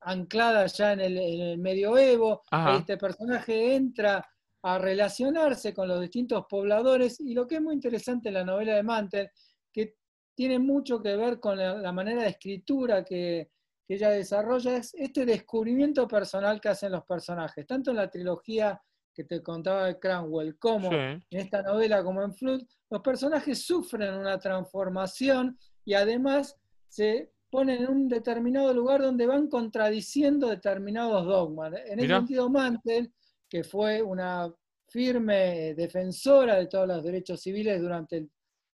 ancladas 0.00 0.78
ya 0.78 0.94
en 0.94 1.00
el, 1.00 1.58
medioevo. 1.58 2.42
Este 2.78 2.96
personaje 2.96 3.74
entra 3.74 4.26
a 4.62 4.78
relacionarse 4.78 5.74
con 5.74 5.88
los 5.88 6.00
distintos 6.00 6.46
pobladores 6.48 7.20
y 7.20 7.34
lo 7.34 7.46
que 7.46 7.56
es 7.56 7.62
muy 7.62 7.74
interesante 7.74 8.28
en 8.28 8.34
la 8.34 8.44
novela 8.44 8.76
de 8.76 8.82
Mantel, 8.82 9.30
que 9.70 9.96
tiene 10.40 10.58
mucho 10.58 11.02
que 11.02 11.14
ver 11.16 11.38
con 11.38 11.58
la, 11.58 11.92
manera 11.92 12.22
de 12.22 12.30
escritura 12.30 13.04
que, 13.04 13.50
ella 13.86 14.08
desarrolla, 14.08 14.78
es 14.78 14.94
este 14.94 15.26
descubrimiento 15.26 16.08
personal 16.08 16.62
que 16.62 16.70
hacen 16.70 16.92
los 16.92 17.04
personajes, 17.04 17.66
tanto 17.66 17.90
en 17.90 17.98
la 17.98 18.08
trilogía 18.08 18.80
que 19.12 19.24
te 19.24 19.42
contaba 19.42 19.84
de 19.84 19.98
Cranwell 19.98 20.56
como 20.58 20.90
en 20.90 21.22
esta 21.28 21.60
novela 21.60 22.02
como 22.02 22.22
en 22.22 22.32
Flood, 22.32 22.62
los 22.88 23.02
personajes 23.02 23.66
sufren 23.66 24.14
una 24.14 24.38
transformación 24.38 25.58
y 25.84 25.92
además 25.92 26.56
se 26.88 27.32
ponen 27.50 27.82
en 27.82 27.90
un 27.90 28.08
determinado 28.08 28.72
lugar 28.72 29.02
donde 29.02 29.26
van 29.26 29.46
contradiciendo 29.46 30.48
determinados 30.48 31.26
dogmas. 31.26 31.74
En 31.84 31.98
ese 31.98 32.14
sentido, 32.14 32.48
Mantel, 32.48 33.12
que 33.46 33.62
fue 33.62 34.00
una 34.00 34.50
firme 34.88 35.74
defensora 35.74 36.54
de 36.54 36.66
todos 36.66 36.88
los 36.88 37.04
derechos 37.04 37.42
civiles 37.42 37.78
durante 37.78 38.26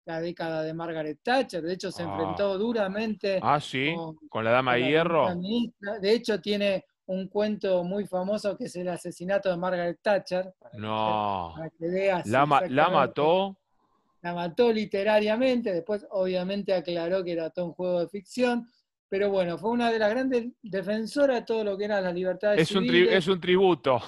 la 0.06 0.22
década 0.22 0.62
de 0.62 0.74
Margaret 0.74 1.20
Thatcher, 1.22 1.64
de 1.64 1.74
hecho 1.74 1.92
se 1.92 2.04
ah. 2.04 2.06
enfrentó 2.06 2.58
duramente 2.58 3.40
ah, 3.42 3.60
con, 4.30 4.44
la 4.44 4.52
dama 4.52 4.76
de 4.76 4.88
hierro. 4.88 5.28
De 6.02 6.12
hecho 6.12 6.40
tiene 6.40 6.86
un 7.08 7.28
cuento 7.28 7.84
muy 7.84 8.06
famoso 8.06 8.58
que 8.58 8.66
es 8.66 8.76
el 8.76 8.88
asesinato 8.88 9.50
de 9.50 9.58
Margaret 9.58 10.00
Thatcher. 10.02 10.54
no. 10.74 11.56
la, 12.26 12.46
mató. 12.90 13.58
La 14.22 14.34
mató 14.34 14.72
literariamente, 14.72 15.74
después 15.74 16.06
obviamente 16.12 16.74
aclaró 16.74 17.24
que 17.24 17.34
era 17.34 17.50
todo 17.50 17.66
un 17.66 17.74
juego 17.74 18.00
de 18.00 18.10
ficción, 18.10 18.68
pero 19.08 19.30
bueno, 19.30 19.58
fue 19.58 19.72
una 19.72 19.92
de 19.92 20.00
las 20.00 20.10
grandes 20.10 20.48
defensoras 20.62 21.42
de 21.42 21.46
todo 21.46 21.64
lo 21.64 21.78
que 21.78 21.86
era 21.86 22.02
la 22.02 22.12
libertad 22.12 22.58
es 22.58 22.72
Un 22.72 22.86
es 22.90 23.28
un 23.28 23.40
tributo. 23.40 24.02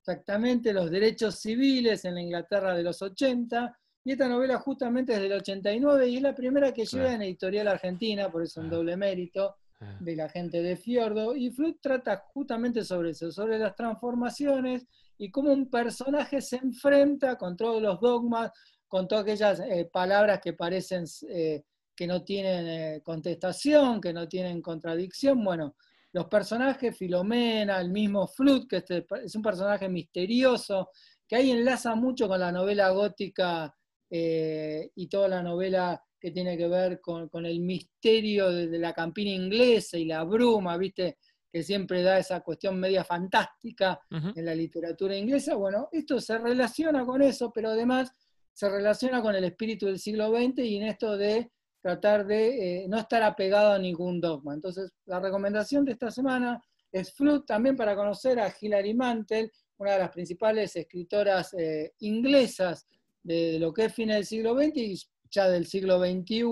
Exactamente, 0.00 0.72
los 0.72 0.90
derechos 0.90 1.38
civiles 1.38 2.04
en 2.04 2.14
la 2.14 2.22
Inglaterra 2.22 2.74
de 2.74 2.82
los 2.82 3.00
80, 3.00 3.78
y 4.04 4.12
esta 4.12 4.28
novela 4.28 4.58
justamente 4.58 5.14
es 5.14 5.20
del 5.20 5.32
89 5.32 6.08
y 6.08 6.16
es 6.16 6.22
la 6.22 6.34
primera 6.34 6.72
que 6.72 6.84
llega 6.84 7.14
en 7.14 7.22
editorial 7.22 7.68
argentina, 7.68 8.30
por 8.30 8.42
eso 8.42 8.60
un 8.60 8.66
ah. 8.66 8.70
doble 8.70 8.96
mérito 8.96 9.56
Ah. 9.82 9.96
de 9.98 10.16
la 10.16 10.28
gente 10.28 10.62
de 10.62 10.76
Fiordo, 10.76 11.34
y 11.34 11.50
Flood 11.50 11.76
trata 11.80 12.24
justamente 12.32 12.84
sobre 12.84 13.10
eso, 13.10 13.32
sobre 13.32 13.58
las 13.58 13.74
transformaciones 13.74 14.86
y 15.18 15.30
cómo 15.30 15.52
un 15.52 15.68
personaje 15.68 16.40
se 16.40 16.56
enfrenta 16.56 17.36
con 17.36 17.56
todos 17.56 17.82
los 17.82 18.00
dogmas, 18.00 18.52
con 18.86 19.08
todas 19.08 19.24
aquellas 19.24 19.60
eh, 19.60 19.88
palabras 19.92 20.40
que 20.40 20.52
parecen 20.52 21.04
eh, 21.28 21.64
que 21.96 22.06
no 22.06 22.22
tienen 22.22 22.66
eh, 22.66 23.02
contestación, 23.02 24.00
que 24.00 24.12
no 24.12 24.28
tienen 24.28 24.62
contradicción. 24.62 25.42
Bueno, 25.42 25.74
los 26.12 26.26
personajes, 26.26 26.96
Filomena, 26.96 27.80
el 27.80 27.90
mismo 27.90 28.28
Flood, 28.28 28.68
que 28.68 28.76
este, 28.76 29.04
es 29.24 29.34
un 29.34 29.42
personaje 29.42 29.88
misterioso, 29.88 30.90
que 31.26 31.36
ahí 31.36 31.50
enlaza 31.50 31.94
mucho 31.94 32.28
con 32.28 32.38
la 32.38 32.52
novela 32.52 32.90
gótica 32.90 33.74
y 34.14 35.06
toda 35.06 35.26
la 35.26 35.42
novela 35.42 36.02
que 36.22 36.30
tiene 36.30 36.56
que 36.56 36.68
ver 36.68 37.00
con, 37.00 37.28
el 37.44 37.58
misterio 37.58 38.52
de, 38.52 38.78
la 38.78 38.92
campina 38.92 39.32
inglesa 39.32 39.98
y 39.98 40.04
la 40.04 40.22
bruma, 40.22 40.76
¿viste? 40.76 41.18
Que 41.52 41.64
siempre 41.64 42.00
da 42.02 42.18
esa 42.18 42.40
cuestión 42.42 42.78
media 42.78 43.02
fantástica 43.02 44.00
en 44.10 44.44
la 44.44 44.54
literatura 44.54 45.16
inglesa. 45.16 45.56
Bueno, 45.56 45.88
esto 45.90 46.20
se 46.20 46.38
relaciona 46.38 47.04
con 47.04 47.22
eso, 47.22 47.50
pero 47.52 47.70
además 47.70 48.12
se 48.52 48.68
relaciona 48.68 49.20
con 49.20 49.34
el 49.34 49.42
espíritu 49.42 49.86
del 49.86 49.98
siglo 49.98 50.30
XX 50.30 50.58
y 50.58 50.76
en 50.76 50.82
esto 50.84 51.16
de 51.16 51.50
tratar 51.80 52.24
de 52.24 52.84
eh, 52.84 52.88
no 52.88 52.98
estar 52.98 53.24
apegado 53.24 53.72
a 53.72 53.78
ningún 53.78 54.20
dogma. 54.20 54.54
Entonces, 54.54 54.92
la 55.06 55.18
recomendación 55.18 55.84
de 55.84 55.92
esta 55.92 56.12
semana 56.12 56.62
es 56.92 57.12
Flood, 57.14 57.42
también 57.46 57.76
para 57.76 57.96
conocer 57.96 58.38
a 58.38 58.54
Hilary 58.60 58.94
Mantel, 58.94 59.50
una 59.78 59.94
de 59.94 59.98
las 59.98 60.10
principales 60.10 60.76
escritoras 60.76 61.52
eh, 61.54 61.94
inglesas 61.98 62.86
de, 63.22 63.58
lo 63.58 63.72
que 63.72 63.86
es 63.86 63.94
fines 63.94 64.16
del 64.16 64.26
siglo 64.26 64.54
XX 64.54 64.76
y 64.76 65.00
ya 65.30 65.48
del 65.48 65.66
siglo 65.66 65.98
XXI, 65.98 66.44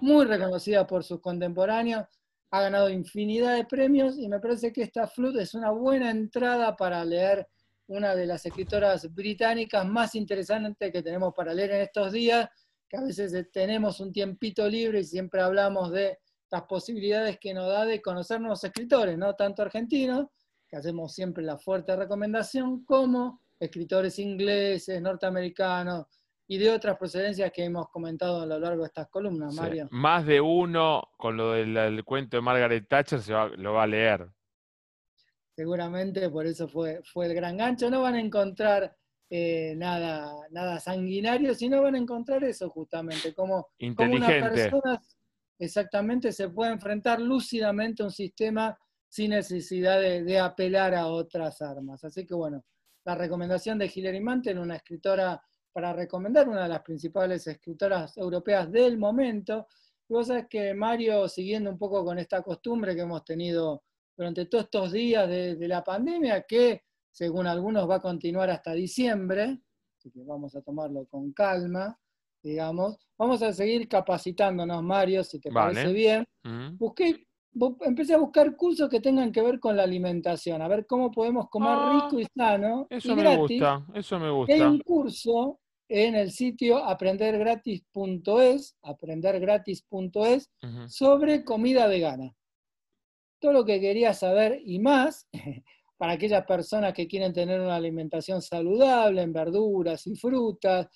muy 0.00 0.24
reconocida 0.24 0.86
por 0.86 1.04
sus 1.04 1.20
contemporáneos, 1.20 2.04
ha 2.50 2.62
ganado 2.62 2.88
infinidad 2.88 3.56
de 3.56 3.64
premios 3.64 4.18
y 4.18 4.28
me 4.28 4.40
parece 4.40 4.72
que 4.72 4.82
esta 4.82 5.06
Flood 5.06 5.38
es 5.38 5.54
una 5.54 5.70
buena 5.70 6.10
entrada 6.10 6.76
para 6.76 7.04
leer 7.04 7.46
una 7.88 8.14
de 8.14 8.26
las 8.26 8.46
escritoras 8.46 9.12
británicas 9.14 9.86
más 9.86 10.14
interesantes 10.14 10.90
que 10.92 11.02
tenemos 11.02 11.34
para 11.34 11.52
leer 11.52 11.72
en 11.72 11.80
estos 11.82 12.12
días, 12.12 12.48
que 12.88 12.96
a 12.96 13.02
veces 13.02 13.32
tenemos 13.52 14.00
un 14.00 14.12
tiempito 14.12 14.68
libre 14.68 15.00
y 15.00 15.04
siempre 15.04 15.40
hablamos 15.40 15.92
de 15.92 16.18
las 16.50 16.62
posibilidades 16.62 17.38
que 17.40 17.52
nos 17.52 17.68
da 17.68 17.84
de 17.84 18.00
conocer 18.00 18.40
nuevos 18.40 18.62
escritores, 18.62 19.18
no 19.18 19.34
tanto 19.34 19.62
argentinos, 19.62 20.26
que 20.68 20.76
hacemos 20.76 21.12
siempre 21.12 21.44
la 21.44 21.58
fuerte 21.58 21.94
recomendación, 21.94 22.84
como 22.84 23.42
escritores 23.58 24.18
ingleses, 24.18 25.00
norteamericanos, 25.00 26.06
y 26.48 26.58
de 26.58 26.70
otras 26.70 26.96
procedencias 26.96 27.50
que 27.52 27.64
hemos 27.64 27.88
comentado 27.90 28.42
a 28.42 28.46
lo 28.46 28.58
largo 28.58 28.82
de 28.82 28.86
estas 28.86 29.08
columnas, 29.08 29.54
Mario. 29.54 29.88
Más 29.90 30.24
de 30.24 30.40
uno 30.40 31.02
con 31.16 31.36
lo 31.36 31.52
del, 31.52 32.04
cuento 32.04 32.36
de 32.36 32.40
Margaret 32.40 32.86
Thatcher 32.88 33.20
se 33.20 33.32
lo 33.32 33.72
va 33.72 33.82
a 33.82 33.86
leer. 33.86 34.28
Seguramente 35.56 36.28
por 36.30 36.46
eso 36.46 36.68
fue, 36.68 37.00
fue 37.02 37.26
el 37.26 37.34
gran 37.34 37.56
gancho. 37.56 37.90
No 37.90 38.02
van 38.02 38.14
a 38.14 38.20
encontrar 38.20 38.94
eh, 39.28 39.74
nada, 39.76 40.46
nada 40.50 40.78
sanguinario, 40.78 41.54
sino 41.54 41.82
van 41.82 41.96
a 41.96 41.98
encontrar 41.98 42.44
eso 42.44 42.70
justamente, 42.70 43.34
como, 43.34 43.68
como 43.96 44.14
una 44.14 44.28
persona 44.28 45.02
exactamente 45.58 46.30
se 46.32 46.50
puede 46.50 46.72
enfrentar 46.72 47.20
lúcidamente 47.20 48.02
a 48.02 48.06
un 48.06 48.12
sistema 48.12 48.78
sin 49.08 49.30
necesidad 49.30 50.00
de, 50.00 50.22
de, 50.22 50.38
apelar 50.38 50.94
a 50.94 51.06
otras 51.06 51.60
armas. 51.62 52.04
Así 52.04 52.26
que 52.26 52.34
bueno, 52.34 52.62
la 53.06 53.14
recomendación 53.14 53.78
de 53.78 53.90
Hilary 53.92 54.20
Mantel, 54.20 54.58
una 54.58 54.76
escritora 54.76 55.40
para 55.72 55.92
recomendar 55.92 56.48
una 56.48 56.64
de 56.64 56.68
las 56.68 56.82
principales 56.82 57.46
escritoras 57.46 58.16
europeas 58.16 58.70
del 58.70 58.98
momento. 58.98 59.68
Y 60.08 60.12
vos 60.12 60.26
sabés 60.26 60.46
que 60.50 60.74
Mario, 60.74 61.28
siguiendo 61.28 61.70
un 61.70 61.78
poco 61.78 62.04
con 62.04 62.18
esta 62.18 62.42
costumbre 62.42 62.96
que 62.96 63.02
hemos 63.02 63.24
tenido 63.24 63.84
durante 64.16 64.46
todos 64.46 64.64
estos 64.64 64.92
días 64.92 65.28
de, 65.28 65.68
la 65.68 65.84
pandemia, 65.84 66.42
que 66.42 66.82
según 67.12 67.46
algunos 67.46 67.88
va 67.88 67.96
a 67.96 68.00
continuar 68.00 68.50
hasta 68.50 68.72
diciembre, 68.72 69.60
así 69.96 70.10
que 70.10 70.24
vamos 70.24 70.56
a 70.56 70.62
tomarlo 70.62 71.06
con 71.06 71.32
calma, 71.32 71.96
digamos. 72.42 72.98
Vamos 73.16 73.40
a 73.42 73.52
seguir 73.52 73.88
capacitándonos, 73.88 74.82
Mario, 74.82 75.22
si 75.22 75.38
te 75.38 75.52
parece 75.52 75.92
bien. 75.92 76.24
Mm. 76.42 76.76
Busqué, 76.76 77.25
empecé 77.80 78.14
a 78.14 78.18
buscar 78.18 78.56
cursos 78.56 78.88
que 78.88 79.00
tengan 79.00 79.32
que 79.32 79.42
ver 79.42 79.58
con 79.60 79.76
la 79.76 79.82
alimentación, 79.82 80.62
a 80.62 80.68
ver 80.68 80.86
cómo 80.86 81.10
podemos 81.10 81.48
comer 81.48 81.72
ah, 81.72 81.92
rico 81.94 82.20
y 82.20 82.26
sano. 82.36 82.86
Eso 82.90 83.16
me 83.16 83.36
gusta, 83.36 83.86
eso 83.94 84.18
me 84.18 84.30
gusta. 84.30 84.54
hay 84.54 84.60
un 84.60 84.80
curso 84.80 85.60
en 85.88 86.14
el 86.16 86.30
sitio 86.32 86.78
aprendergratis.es, 86.78 88.76
aprendergratis.es, 88.82 90.50
sobre 90.88 91.44
comida 91.44 91.86
vegana. 91.86 92.34
Todo 93.38 93.52
lo 93.52 93.64
que 93.64 93.80
quería 93.80 94.12
saber 94.12 94.60
y 94.64 94.78
más, 94.80 95.28
para 95.96 96.14
aquellas 96.14 96.44
personas 96.44 96.92
que 96.92 97.06
quieren 97.06 97.32
tener 97.32 97.60
una 97.60 97.76
alimentación 97.76 98.42
saludable 98.42 99.22
en 99.22 99.32
verduras 99.32 100.06
y 100.06 100.16
frutas, 100.16 100.88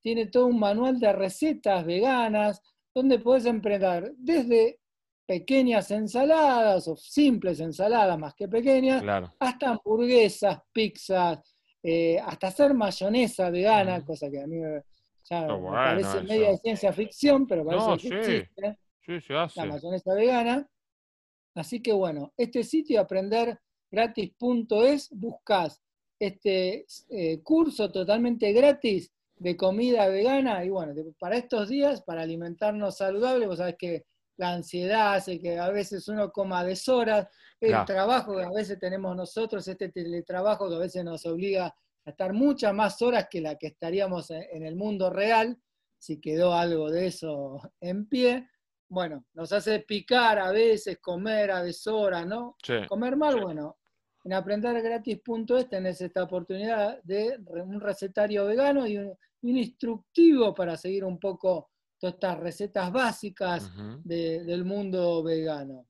tiene 0.00 0.26
todo 0.26 0.46
un 0.46 0.58
manual 0.58 0.98
de 0.98 1.12
recetas 1.12 1.84
veganas, 1.84 2.62
donde 2.94 3.18
puedes 3.18 3.44
emprender 3.44 4.14
desde 4.16 4.80
pequeñas 5.28 5.90
ensaladas 5.90 6.88
o 6.88 6.96
simples 6.96 7.60
ensaladas 7.60 8.18
más 8.18 8.34
que 8.34 8.48
pequeñas, 8.48 9.04
hasta 9.38 9.68
hamburguesas, 9.68 10.58
pizzas, 10.72 11.40
eh, 11.82 12.18
hasta 12.18 12.46
hacer 12.46 12.72
mayonesa 12.72 13.50
vegana, 13.50 14.02
cosa 14.06 14.30
que 14.30 14.40
a 14.40 14.46
mí 14.46 14.56
me, 14.56 14.82
parece 15.28 16.22
media 16.22 16.48
de 16.48 16.56
ciencia 16.56 16.94
ficción, 16.94 17.46
pero 17.46 17.66
parece 17.66 18.08
que 18.08 18.18
existe. 18.18 18.78
La 19.54 19.66
mayonesa 19.66 20.14
vegana. 20.14 20.66
Así 21.54 21.82
que 21.82 21.92
bueno, 21.92 22.32
este 22.34 22.64
sitio 22.64 23.02
aprendergratis.es, 23.02 25.10
buscas 25.10 25.82
este 26.18 26.86
eh, 27.10 27.42
curso 27.42 27.92
totalmente 27.92 28.50
gratis 28.54 29.12
de 29.36 29.58
comida 29.58 30.08
vegana 30.08 30.64
y 30.64 30.70
bueno, 30.70 30.94
para 31.18 31.36
estos 31.36 31.68
días, 31.68 32.00
para 32.02 32.22
alimentarnos 32.22 32.96
saludable, 32.96 33.46
vos 33.46 33.58
sabés 33.58 33.76
que 33.78 34.06
la 34.38 34.52
ansiedad 34.54 35.14
hace 35.14 35.38
que 35.40 35.58
a 35.58 35.68
veces 35.68 36.08
uno 36.08 36.32
coma 36.32 36.64
deshoras, 36.64 37.28
el 37.60 37.84
trabajo 37.84 38.36
que 38.36 38.44
a 38.44 38.50
veces 38.50 38.78
tenemos 38.78 39.14
nosotros, 39.14 39.66
este 39.68 39.90
teletrabajo 39.90 40.68
que 40.68 40.76
a 40.76 40.78
veces 40.78 41.04
nos 41.04 41.26
obliga 41.26 41.66
a 41.66 42.10
estar 42.10 42.32
muchas 42.32 42.72
más 42.72 43.02
horas 43.02 43.26
que 43.30 43.40
la 43.40 43.56
que 43.56 43.66
estaríamos 43.66 44.30
en 44.30 44.64
el 44.64 44.76
mundo 44.76 45.10
real. 45.10 45.58
si 46.00 46.20
quedó 46.20 46.54
algo 46.54 46.90
de 46.90 47.08
eso 47.08 47.60
en 47.80 48.08
pie. 48.08 48.48
Bueno, 48.88 49.26
nos 49.34 49.52
hace 49.52 49.80
picar 49.80 50.38
a 50.38 50.52
veces, 50.52 50.98
comer 51.00 51.50
a 51.50 51.62
deshoras, 51.62 52.24
¿no? 52.24 52.56
Comer 52.88 53.16
mal, 53.16 53.40
bueno, 53.40 53.76
en 54.24 54.32
aprendergratis.es 54.32 55.68
tenés 55.68 56.00
esta 56.00 56.22
oportunidad 56.22 57.02
de 57.02 57.38
un 57.46 57.80
recetario 57.80 58.46
vegano 58.46 58.86
y 58.86 58.98
un, 58.98 59.16
instructivo 59.40 60.54
para 60.54 60.76
seguir 60.76 61.04
un 61.04 61.18
poco 61.18 61.70
todas 61.98 62.14
estas 62.14 62.38
recetas 62.38 62.92
básicas 62.92 63.70
del 64.04 64.64
mundo 64.64 65.22
vegano. 65.22 65.86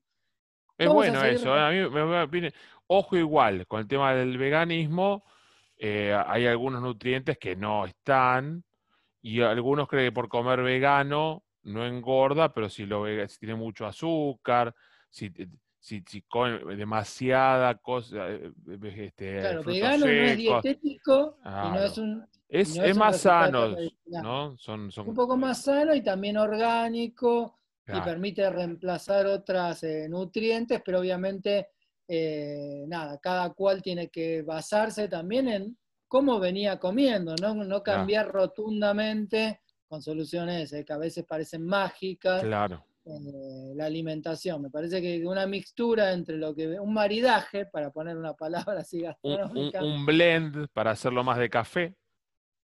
Es 0.77 0.87
bueno 0.87 1.23
eso, 1.23 1.55
¿eh? 1.55 1.61
a 1.61 1.69
mí 1.71 2.39
me 2.39 2.53
ojo 2.87 3.17
igual, 3.17 3.67
con 3.67 3.81
el 3.81 3.87
tema 3.87 4.13
del 4.13 4.37
veganismo, 4.37 5.23
eh, 5.77 6.17
hay 6.25 6.47
algunos 6.47 6.81
nutrientes 6.81 7.37
que 7.37 7.55
no 7.55 7.85
están, 7.85 8.63
y 9.21 9.41
algunos 9.41 9.87
creen 9.87 10.07
que 10.07 10.11
por 10.13 10.29
comer 10.29 10.61
vegano 10.61 11.43
no 11.63 11.85
engorda, 11.85 12.53
pero 12.53 12.69
si, 12.69 12.85
lo, 12.85 13.05
si 13.27 13.39
tiene 13.39 13.55
mucho 13.55 13.85
azúcar, 13.85 14.73
si, 15.09 15.31
si, 15.79 16.03
si 16.07 16.21
come 16.23 16.75
demasiada 16.75 17.75
cosa. 17.75 18.29
Eh, 18.29 18.51
este, 18.95 19.39
claro, 19.39 19.63
vegano 19.63 20.05
no 20.05 20.11
es 20.11 20.37
dietético 20.37 21.37
y 21.43 21.49
no 21.49 21.83
es 21.83 21.97
un. 21.97 22.27
Es, 22.49 22.97
más 22.97 23.21
sano, 23.21 23.75
¿no? 24.07 24.57
Son, 24.57 24.91
son, 24.91 25.07
un 25.07 25.13
poco 25.13 25.37
más 25.37 25.61
sano 25.61 25.93
y 25.93 26.01
también 26.01 26.35
orgánico 26.35 27.59
y 27.87 28.01
permite 28.01 28.49
reemplazar 28.49 29.25
otras 29.27 29.83
eh, 29.83 30.07
nutrientes, 30.09 30.81
pero 30.83 30.99
obviamente, 30.99 31.69
eh, 32.07 32.85
nada, 32.87 33.19
cada 33.19 33.51
cual 33.53 33.81
tiene 33.81 34.09
que 34.09 34.41
basarse 34.41 35.07
también 35.07 35.47
en 35.47 35.77
cómo 36.07 36.39
venía 36.39 36.79
comiendo, 36.79 37.35
no, 37.41 37.53
no 37.53 37.83
cambiar 37.83 38.31
rotundamente 38.31 39.61
con 39.87 40.01
soluciones 40.01 40.71
que 40.85 40.93
a 40.93 40.97
veces 40.97 41.25
parecen 41.25 41.65
mágicas. 41.65 42.41
Claro. 42.41 42.85
Eh, 43.05 43.73
la 43.75 43.85
alimentación. 43.85 44.61
Me 44.61 44.69
parece 44.69 45.01
que 45.01 45.25
una 45.25 45.47
mixtura 45.47 46.11
entre 46.13 46.37
lo 46.37 46.53
que 46.53 46.79
un 46.79 46.93
maridaje, 46.93 47.65
para 47.65 47.89
poner 47.91 48.15
una 48.15 48.33
palabra 48.33 48.81
así 48.81 49.01
gastronómica. 49.01 49.83
Un, 49.83 50.05
blend 50.05 50.67
para 50.73 50.91
hacerlo 50.91 51.23
más 51.23 51.39
de 51.39 51.49
café. 51.49 51.95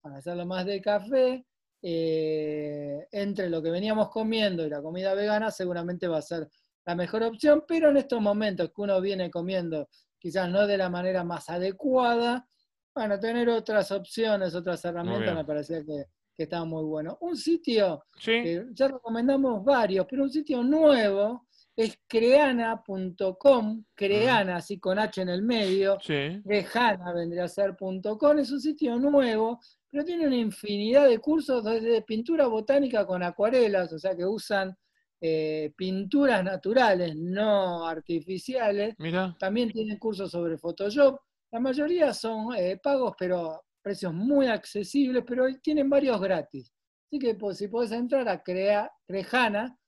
Para 0.07 0.19
hacerlo 0.19 0.45
más 0.45 0.65
de 0.65 0.81
café. 0.81 1.45
Eh, 1.81 3.07
entre 3.11 3.49
lo 3.49 3.61
que 3.61 3.69
veníamos 3.69 4.09
comiendo 4.09 4.65
y 4.65 4.69
la 4.69 4.81
comida 4.81 5.13
vegana, 5.13 5.51
seguramente 5.51 6.07
va 6.07 6.19
a 6.19 6.21
ser 6.21 6.49
la 6.85 6.95
mejor 6.95 7.23
opción, 7.23 7.65
pero 7.67 7.89
en 7.89 7.97
estos 7.97 8.21
momentos 8.21 8.69
que 8.69 8.81
uno 8.81 8.99
viene 9.01 9.29
comiendo 9.29 9.87
quizás 10.17 10.49
no 10.49 10.65
de 10.65 10.77
la 10.77 10.89
manera 10.89 11.23
más 11.23 11.49
adecuada, 11.49 12.47
bueno, 12.95 13.19
tener 13.19 13.49
otras 13.49 13.91
opciones, 13.91 14.55
otras 14.55 14.83
herramientas 14.85 15.35
me 15.35 15.45
parecía 15.45 15.83
que, 15.85 16.05
que 16.33 16.43
está 16.43 16.63
muy 16.63 16.83
bueno. 16.83 17.17
Un 17.21 17.35
sitio, 17.35 18.05
que 18.23 18.65
ya 18.71 18.87
recomendamos 18.87 19.63
varios, 19.63 20.07
pero 20.09 20.23
un 20.23 20.31
sitio 20.31 20.63
nuevo 20.63 21.47
es 21.77 21.99
creana.com, 22.07 23.83
creana, 23.93 24.55
así 24.55 24.79
con 24.79 24.97
H 24.97 25.21
en 25.21 25.29
el 25.29 25.43
medio, 25.43 25.99
sí. 26.01 26.41
vendría 26.43 27.43
a 27.43 27.47
ser.com, 27.47 28.39
es 28.39 28.51
un 28.51 28.59
sitio 28.59 28.97
nuevo, 28.97 29.59
pero 29.97 30.05
tiene 30.05 30.27
una 30.27 30.37
infinidad 30.37 31.07
de 31.07 31.17
cursos 31.17 31.63
de 31.63 32.03
pintura 32.03 32.45
botánica 32.45 33.03
con 33.07 33.23
acuarelas, 33.23 33.91
o 33.91 33.97
sea 33.97 34.15
que 34.15 34.27
usan 34.27 34.77
eh, 35.19 35.73
pinturas 35.75 36.43
naturales, 36.43 37.15
no 37.15 37.87
artificiales. 37.87 38.93
También 39.39 39.71
tienen 39.71 39.97
cursos 39.97 40.29
sobre 40.29 40.59
Photoshop. 40.59 41.19
La 41.51 41.59
mayoría 41.59 42.13
son 42.13 42.55
eh, 42.55 42.77
pagos, 42.77 43.15
pero 43.17 43.63
precios 43.81 44.13
muy 44.13 44.45
accesibles, 44.45 45.23
pero 45.25 45.47
tienen 45.63 45.89
varios 45.89 46.21
gratis. 46.21 46.71
Así 47.07 47.17
que 47.17 47.33
pues, 47.33 47.57
si 47.57 47.67
puedes 47.67 47.91
entrar 47.91 48.29
a 48.29 48.43
crejana.com 48.43 49.81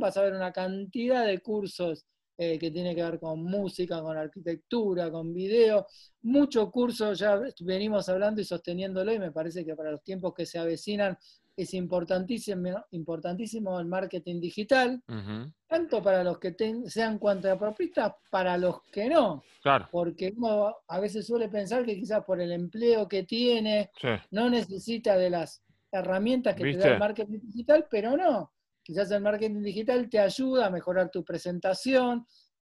vas 0.00 0.16
a 0.16 0.22
ver 0.22 0.32
una 0.32 0.52
cantidad 0.52 1.24
de 1.24 1.38
cursos 1.38 2.04
eh, 2.36 2.58
que 2.58 2.70
tiene 2.70 2.94
que 2.94 3.02
ver 3.02 3.20
con 3.20 3.44
música, 3.44 4.02
con 4.02 4.16
arquitectura, 4.16 5.10
con 5.10 5.32
video. 5.32 5.86
Muchos 6.22 6.70
cursos 6.70 7.18
ya 7.18 7.40
venimos 7.60 8.08
hablando 8.08 8.40
y 8.40 8.44
sosteniéndolo 8.44 9.12
y 9.12 9.18
me 9.18 9.30
parece 9.30 9.64
que 9.64 9.76
para 9.76 9.92
los 9.92 10.02
tiempos 10.02 10.34
que 10.34 10.44
se 10.44 10.58
avecinan 10.58 11.16
es 11.56 11.72
importantísimo, 11.74 12.84
importantísimo 12.90 13.78
el 13.78 13.86
marketing 13.86 14.40
digital, 14.40 15.00
tanto 15.68 16.02
para 16.02 16.24
los 16.24 16.38
que 16.38 16.56
sean 16.86 17.18
cuantapropistas, 17.18 18.14
para 18.30 18.58
los 18.58 18.82
que 18.90 19.08
no. 19.08 19.44
Porque 19.92 20.34
uno 20.36 20.74
a 20.88 20.98
veces 20.98 21.26
suele 21.26 21.48
pensar 21.48 21.84
que 21.84 21.94
quizás 21.94 22.24
por 22.24 22.40
el 22.40 22.50
empleo 22.50 23.06
que 23.06 23.22
tiene, 23.22 23.90
no 24.32 24.50
necesita 24.50 25.16
de 25.16 25.30
las 25.30 25.62
herramientas 25.92 26.56
que 26.56 26.64
te 26.72 26.76
da 26.78 26.88
el 26.94 26.98
marketing 26.98 27.38
digital, 27.40 27.86
pero 27.88 28.16
no. 28.16 28.50
Quizás 28.84 29.10
el 29.12 29.22
marketing 29.22 29.62
digital 29.62 30.10
te 30.10 30.18
ayuda 30.18 30.66
a 30.66 30.70
mejorar 30.70 31.10
tu 31.10 31.24
presentación. 31.24 32.26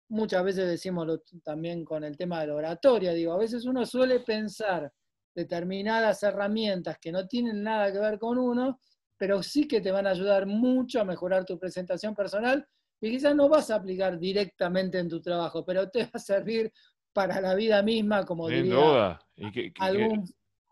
Muchas 0.08 0.42
veces 0.42 0.66
decimos 0.66 1.20
también 1.44 1.84
con 1.84 2.02
el 2.02 2.16
tema 2.16 2.40
de 2.40 2.46
la 2.46 2.54
oratoria, 2.54 3.12
digo, 3.12 3.34
a 3.34 3.38
veces 3.38 3.66
uno 3.66 3.84
suele 3.84 4.20
pensar 4.20 4.90
determinadas 5.34 6.22
herramientas 6.22 6.96
que 6.98 7.12
no 7.12 7.28
tienen 7.28 7.62
nada 7.62 7.92
que 7.92 7.98
ver 7.98 8.18
con 8.18 8.38
uno, 8.38 8.80
pero 9.18 9.42
sí 9.42 9.68
que 9.68 9.82
te 9.82 9.92
van 9.92 10.06
a 10.06 10.10
ayudar 10.10 10.46
mucho 10.46 10.98
a 10.98 11.04
mejorar 11.04 11.44
tu 11.44 11.58
presentación 11.58 12.14
personal 12.14 12.66
y 13.00 13.10
quizás 13.10 13.36
no 13.36 13.50
vas 13.50 13.70
a 13.70 13.76
aplicar 13.76 14.18
directamente 14.18 14.98
en 14.98 15.10
tu 15.10 15.20
trabajo, 15.20 15.62
pero 15.62 15.90
te 15.90 16.04
va 16.04 16.10
a 16.14 16.18
servir 16.18 16.72
para 17.12 17.38
la 17.40 17.54
vida 17.54 17.82
misma, 17.82 18.24
como 18.24 18.48
Sin 18.48 18.70
duda. 18.70 19.20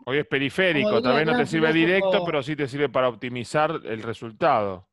hoy 0.07 0.19
es 0.19 0.27
periférico, 0.27 1.03
tal 1.03 1.17
vez 1.17 1.27
no 1.27 1.37
te 1.37 1.47
sirve 1.47 1.75
directo, 1.75 2.25
pero 2.25 2.43
sí 2.43 2.57
te 2.57 2.67
sirve 2.67 2.89
para 2.89 3.11
optimizar 3.11 3.83
el 3.85 4.03
resultado. 4.03 4.89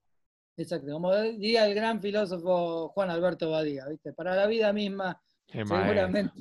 Exacto, 0.55 0.93
como 0.93 1.15
diría 1.15 1.67
el 1.67 1.73
gran 1.73 1.99
filósofo 1.99 2.89
Juan 2.89 3.09
Alberto 3.09 3.49
Badía, 3.49 3.87
¿viste? 3.87 4.13
Para 4.13 4.35
la 4.35 4.45
vida 4.45 4.71
misma, 4.71 5.19
seguramente. 5.47 6.31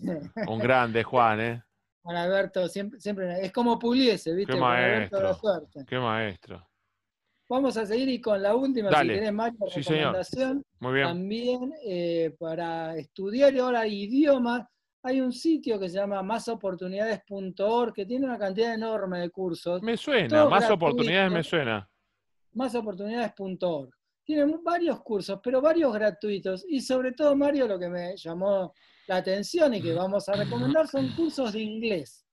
Un 0.47 0.59
grande, 0.59 1.03
Juan, 1.03 1.41
¿eh? 1.41 1.63
Juan 2.03 2.17
Alberto 2.17 2.69
siempre, 2.69 3.01
siempre 3.01 3.45
es 3.45 3.53
como 3.53 3.79
Puliese, 3.79 4.35
¿viste? 4.35 4.53
Qué 4.53 4.61
maestro. 4.61 5.39
Qué 5.87 5.99
maestro. 5.99 6.69
Vamos 7.49 7.77
a 7.77 7.87
seguir 7.87 8.09
y 8.09 8.21
con 8.21 8.43
la 8.43 8.55
última, 8.55 8.89
si 8.89 9.09
querés, 9.09 9.33
Mario, 9.33 9.59
recomendación. 9.75 10.65
Muy 10.81 10.95
bien. 10.95 11.07
También 11.07 11.73
eh, 11.85 12.35
para 12.39 12.97
estudiar 12.97 13.55
ahora 13.59 13.87
idiomas, 13.87 14.67
hay 15.03 15.21
un 15.21 15.33
sitio 15.33 15.79
que 15.79 15.89
se 15.89 15.97
llama 15.97 16.23
másoportunidades.org 16.23 17.93
que 17.93 18.07
tiene 18.07 18.25
una 18.25 18.39
cantidad 18.39 18.73
enorme 18.75 19.21
de 19.21 19.31
cursos. 19.31 19.83
Me 19.83 19.97
suena, 19.97 20.47
más 20.47 20.71
oportunidades 20.71 21.31
me 21.31 21.43
suena. 21.43 21.89
Másoportunidades.org. 22.55 23.91
Tiene 24.25 24.59
varios 24.63 25.01
cursos, 25.03 25.41
pero 25.43 25.61
varios 25.61 25.93
gratuitos. 25.93 26.65
Y 26.69 26.81
sobre 26.81 27.13
todo, 27.13 27.35
Mario, 27.35 27.67
lo 27.67 27.79
que 27.79 27.89
me 27.89 28.17
llamó 28.17 28.73
la 29.09 29.17
atención 29.17 29.75
y 29.75 29.83
que 29.83 29.93
vamos 29.93 30.29
a 30.29 30.35
recomendar 30.35 30.87
son 30.87 31.09
cursos 31.17 31.53
de 31.53 31.61
inglés. 31.61 32.25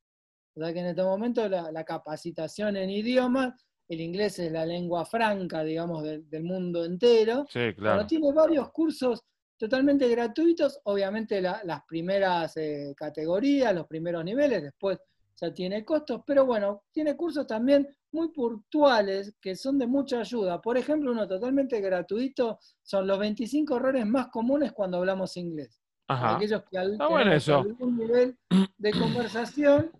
O 0.55 0.61
sea 0.61 0.73
que 0.73 0.79
en 0.79 0.87
este 0.87 1.03
momento 1.03 1.47
la, 1.47 1.83
capacitación 1.83 2.77
en 2.77 2.89
idiomas, 2.89 3.53
el 3.87 4.01
inglés 4.01 4.39
es 4.39 4.51
la 4.51 4.65
lengua 4.65 5.05
franca, 5.05 5.63
digamos, 5.63 6.03
del 6.03 6.43
mundo 6.43 6.85
entero. 6.85 7.45
Sí, 7.49 7.73
claro. 7.75 8.05
tiene 8.05 8.31
varios 8.33 8.71
cursos 8.71 9.23
totalmente 9.57 10.07
gratuitos, 10.07 10.79
obviamente 10.83 11.41
las 11.41 11.83
primeras 11.85 12.55
eh, 12.55 12.93
categorías, 12.95 13.75
los 13.75 13.87
primeros 13.87 14.23
niveles, 14.23 14.63
después 14.63 14.99
ya 15.39 15.53
tiene 15.53 15.85
costos, 15.85 16.21
pero 16.25 16.45
bueno, 16.45 16.83
tiene 16.91 17.15
cursos 17.15 17.47
también 17.47 17.87
muy 18.11 18.29
puntuales 18.29 19.35
que 19.39 19.55
son 19.55 19.77
de 19.77 19.87
mucha 19.87 20.19
ayuda. 20.19 20.61
Por 20.61 20.77
ejemplo, 20.77 21.11
uno 21.11 21.27
totalmente 21.27 21.79
gratuito 21.79 22.59
son 22.81 23.07
los 23.07 23.19
25 23.19 23.77
errores 23.77 24.05
más 24.05 24.27
comunes 24.27 24.71
cuando 24.73 24.97
hablamos 24.97 25.37
inglés. 25.37 25.79
Aquellos 26.07 26.63
que 26.69 26.77
al, 26.77 26.97
algún 26.99 27.97
nivel 27.97 28.37
de 28.77 28.91
conversación, 28.91 29.91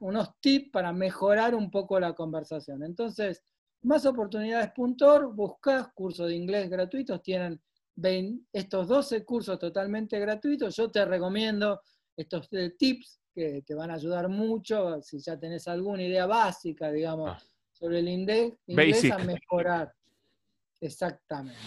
unos 0.00 0.38
tips 0.40 0.70
para 0.70 0.92
mejorar 0.92 1.54
un 1.54 1.70
poco 1.70 1.98
la 1.98 2.12
conversación. 2.12 2.82
Entonces, 2.82 3.42
más 3.82 4.04
oportunidades.org, 4.04 5.34
buscas 5.34 5.88
cursos 5.94 6.28
de 6.28 6.34
inglés 6.34 6.68
gratuitos, 6.68 7.22
tienen 7.22 7.60
estos 8.52 8.88
12 8.88 9.24
cursos 9.24 9.58
totalmente 9.58 10.18
gratuitos. 10.18 10.76
Yo 10.76 10.90
te 10.90 11.04
recomiendo 11.06 11.80
estos 12.16 12.50
tips 12.78 13.20
que 13.36 13.60
te 13.60 13.74
van 13.74 13.90
a 13.90 13.94
ayudar 13.94 14.30
mucho 14.30 15.02
si 15.02 15.18
ya 15.20 15.38
tenés 15.38 15.68
alguna 15.68 16.02
idea 16.02 16.24
básica, 16.24 16.90
digamos, 16.90 17.32
ah. 17.32 17.42
sobre 17.70 17.98
el 17.98 18.08
inglés, 18.08 18.54
inglés 18.66 19.10
a 19.12 19.18
mejorar. 19.18 19.92
Exactamente. 20.80 21.60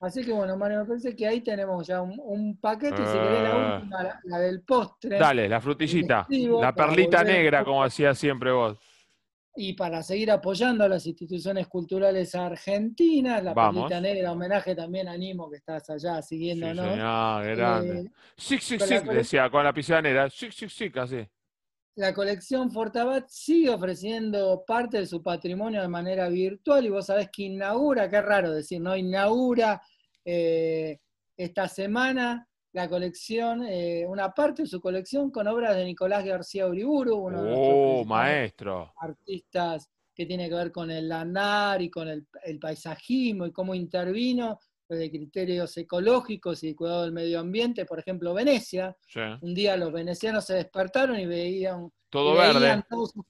Así 0.00 0.24
que 0.24 0.32
bueno, 0.32 0.56
Mario, 0.56 0.80
me 0.80 0.84
parece 0.84 1.14
que 1.14 1.26
ahí 1.28 1.42
tenemos 1.42 1.86
ya 1.86 2.02
un, 2.02 2.58
paquete. 2.60 3.00
Y 3.00 3.06
si 3.06 3.12
querés 3.12 3.42
la 3.42 3.52
ah. 3.52 3.76
última, 3.76 4.20
la, 4.24 4.38
del 4.40 4.62
postre. 4.62 5.16
Dale, 5.16 5.48
la 5.48 5.60
frutillita. 5.60 6.26
La 6.60 6.74
perlita 6.74 7.22
negra, 7.22 7.64
como 7.64 7.84
hacía 7.84 8.12
siempre 8.12 8.50
vos. 8.50 8.76
Y 9.58 9.72
para 9.72 10.02
seguir 10.02 10.30
apoyando 10.30 10.84
a 10.84 10.88
las 10.88 11.06
instituciones 11.06 11.66
culturales 11.66 12.34
argentinas, 12.34 13.42
la 13.42 13.54
perlita 13.54 14.00
negra, 14.00 14.32
homenaje 14.32 14.74
también 14.74 15.08
a 15.08 15.16
Nimo, 15.16 15.50
que 15.50 15.56
estás 15.56 15.88
allá 15.88 16.20
siguiendo, 16.20 16.68
sí, 16.68 16.74
¿no? 16.74 17.40
grande. 17.42 18.00
Eh, 18.00 18.10
sí, 18.36 18.58
sí, 18.60 18.78
sí, 18.78 18.98
decía 19.12 19.48
con 19.48 19.64
la 19.64 19.72
pizarra 19.72 20.02
negra. 20.02 20.28
Sí, 20.28 20.48
sí, 20.52 20.68
sí, 20.68 20.90
casi. 20.90 21.26
la 21.94 22.12
colección 22.12 22.70
Fortabat 22.70 23.28
sigue 23.28 23.70
ofreciendo 23.70 24.62
parte 24.66 24.98
de 24.98 25.06
su 25.06 25.22
patrimonio 25.22 25.80
de 25.80 25.88
manera 25.88 26.28
virtual 26.28 26.84
y 26.84 26.90
vos 26.90 27.06
sabés 27.06 27.30
que 27.32 27.44
inaugura, 27.44 28.10
qué 28.10 28.20
raro 28.20 28.52
decir, 28.52 28.80
¿no? 28.80 28.94
Inaugura 28.94 29.80
eh, 30.22 30.98
esta 31.36 31.66
semana 31.68 32.46
la 32.76 32.90
colección, 32.90 33.64
eh, 33.64 34.04
una 34.06 34.34
parte 34.34 34.62
de 34.62 34.68
su 34.68 34.82
colección 34.82 35.30
con 35.30 35.48
obras 35.48 35.74
de 35.74 35.86
Nicolás 35.86 36.22
García 36.22 36.66
Uriburu, 36.66 37.16
uno 37.16 37.42
de 37.42 37.54
oh, 37.56 38.04
maestro. 38.04 38.92
artistas 39.00 39.90
que 40.14 40.26
tiene 40.26 40.46
que 40.46 40.56
ver 40.56 40.70
con 40.70 40.90
el 40.90 41.08
lanar 41.08 41.80
y 41.80 41.88
con 41.88 42.06
el, 42.06 42.26
paisajismo 42.60 43.46
y 43.46 43.52
cómo 43.52 43.74
intervino 43.74 44.60
desde 44.86 45.10
criterios 45.10 45.74
ecológicos 45.78 46.62
y 46.64 46.74
cuidado 46.74 47.04
del 47.04 47.12
medio 47.12 47.40
ambiente. 47.40 47.86
Por 47.86 47.98
ejemplo, 47.98 48.34
Venecia. 48.34 48.94
Un 49.40 49.54
día 49.54 49.74
los 49.78 49.90
venecianos 49.90 50.44
se 50.44 50.56
despertaron 50.56 51.18
y 51.18 51.24
veían, 51.24 51.90
Todo 52.10 52.34
verde. 52.34 52.84
todos 52.90 53.12
sus 53.12 53.24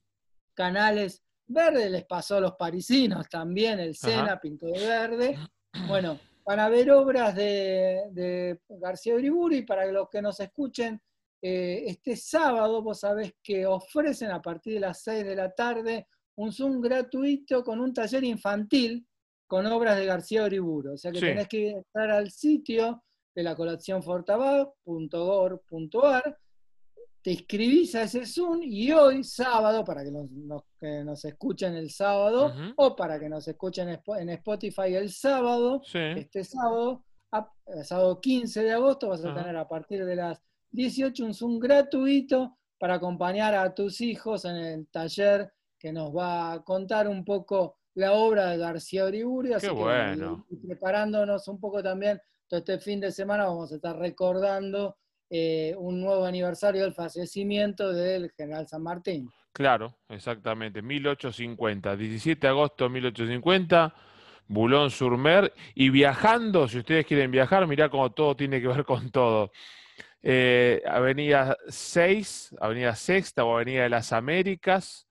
canales 0.55 1.23
verdes. 1.47 1.89
Les 1.93 2.05
pasó 2.05 2.39
a 2.39 2.41
los 2.41 2.57
parisinos 2.57 3.29
también, 3.29 3.79
el 3.79 3.95
Sena 3.95 4.41
pintó 4.41 4.67
de 4.67 4.89
verde. 4.89 5.39
Bueno, 5.87 6.19
para 6.47 6.69
ver 6.69 6.93
obras 6.93 7.35
de, 7.35 8.61
García 8.69 9.17
Uriburu 9.17 9.57
y 9.57 9.63
para 9.63 9.91
los 9.91 10.09
que 10.09 10.23
nos 10.23 10.39
escuchen, 10.39 11.03
eh, 11.43 11.83
este 11.87 12.15
sábado 12.15 12.83
vos 12.83 13.01
sabés 13.01 13.35
que 13.43 13.67
ofrecen 13.67 14.31
a 14.31 14.41
partir 14.41 14.75
de 14.75 14.81
las 14.81 15.03
6 15.03 15.25
de 15.25 15.35
la 15.35 15.51
tarde 15.51 16.07
un 16.37 16.53
Zoom 16.53 16.81
gratuito 16.81 17.65
con 17.65 17.81
un 17.81 17.93
taller 17.93 18.23
infantil 18.23 19.05
con 19.49 19.67
obras 19.67 19.99
de 19.99 20.07
García 20.07 20.45
Uriburu. 20.45 20.93
O 20.93 20.97
sea 20.97 21.11
que 21.11 21.19
tenés 21.19 21.49
que 21.49 21.71
entrar 21.71 22.13
al 22.13 22.31
sitio 22.31 23.03
de 23.35 23.43
la 23.43 23.57
colección 23.57 24.05
fortabag.gor.ar 24.05 26.39
te 27.27 27.33
inscribís 27.33 27.93
a 27.97 28.05
ese 28.05 28.25
Zoom 28.25 28.61
y 28.62 28.93
hoy, 28.93 29.25
sábado, 29.25 29.85
para 29.85 30.05
que 30.05 30.12
nos, 30.12 31.25
escuchen 31.25 31.75
el 31.75 31.91
sábado, 31.91 32.55
o 32.77 32.95
para 32.95 33.19
que 33.19 33.29
nos 33.29 33.49
escuchen 33.49 33.89
en 33.89 34.29
Spotify 34.29 34.95
el 34.95 35.11
sábado, 35.11 35.83
este 35.93 36.45
sábado, 36.45 37.03
sábado 37.83 38.21
15 38.21 38.62
de 38.62 38.73
agosto, 38.73 39.09
vas 39.09 39.25
a 39.25 39.35
tener 39.35 39.57
a 39.57 39.67
partir 39.67 40.05
de 40.05 40.15
las 40.15 40.41
18 40.71 41.25
un 41.25 41.35
Zoom 41.35 41.59
gratuito 41.59 42.57
para 42.79 42.95
acompañar 42.95 43.57
a 43.57 43.75
tus 43.75 44.01
hijos 44.03 44.45
en 44.45 44.55
el 44.55 44.87
taller 44.87 45.53
que 45.81 45.93
nos 45.93 46.17
va 46.17 46.53
a 46.53 46.62
contar 46.62 47.09
un 47.09 47.25
poco 47.25 47.79
la 47.95 48.12
obra 48.12 48.51
de 48.51 48.59
García 48.59 49.05
Uriburu. 49.05 49.53
Así 49.53 49.69
bueno. 49.71 50.47
preparándonos 50.65 51.49
un 51.49 51.59
poco 51.59 51.83
también, 51.83 52.21
todo 52.47 52.59
este 52.59 52.79
fin 52.79 53.01
de 53.01 53.11
semana 53.11 53.47
vamos 53.47 53.73
a 53.73 53.75
estar 53.75 53.99
recordando 53.99 54.97
eh, 55.31 55.75
un 55.77 56.01
nuevo 56.01 56.25
aniversario 56.25 56.83
del 56.83 56.95
fallecimiento 56.95 57.93
del 57.93 58.31
general 58.37 58.67
San 58.69 58.83
Martín. 58.83 59.31
Claro, 59.53 59.97
exactamente, 60.09 60.83
1850, 60.83 61.97
17 61.97 62.47
de 62.47 62.51
agosto 62.51 62.85
de 62.85 62.91
1850, 62.91 63.95
Boulogne-sur-Mer, 64.49 65.53
y 65.75 65.89
viajando, 65.89 66.69
si 66.69 66.79
ustedes 66.79 67.07
quieren 67.07 67.31
viajar, 67.31 67.67
mirá 67.67 67.89
cómo 67.89 68.12
todo 68.12 68.37
tiene 68.37 68.61
que 68.61 68.69
ver 68.69 68.85
con 68.85 69.11
todo. 69.11 69.51
Eh, 70.23 70.83
avenida 70.87 71.57
6, 71.69 72.57
Avenida 72.61 72.95
Sexta 72.95 73.45
o 73.45 73.55
Avenida 73.55 73.85
de 73.85 73.89
las 73.89 74.12
Américas, 74.12 75.09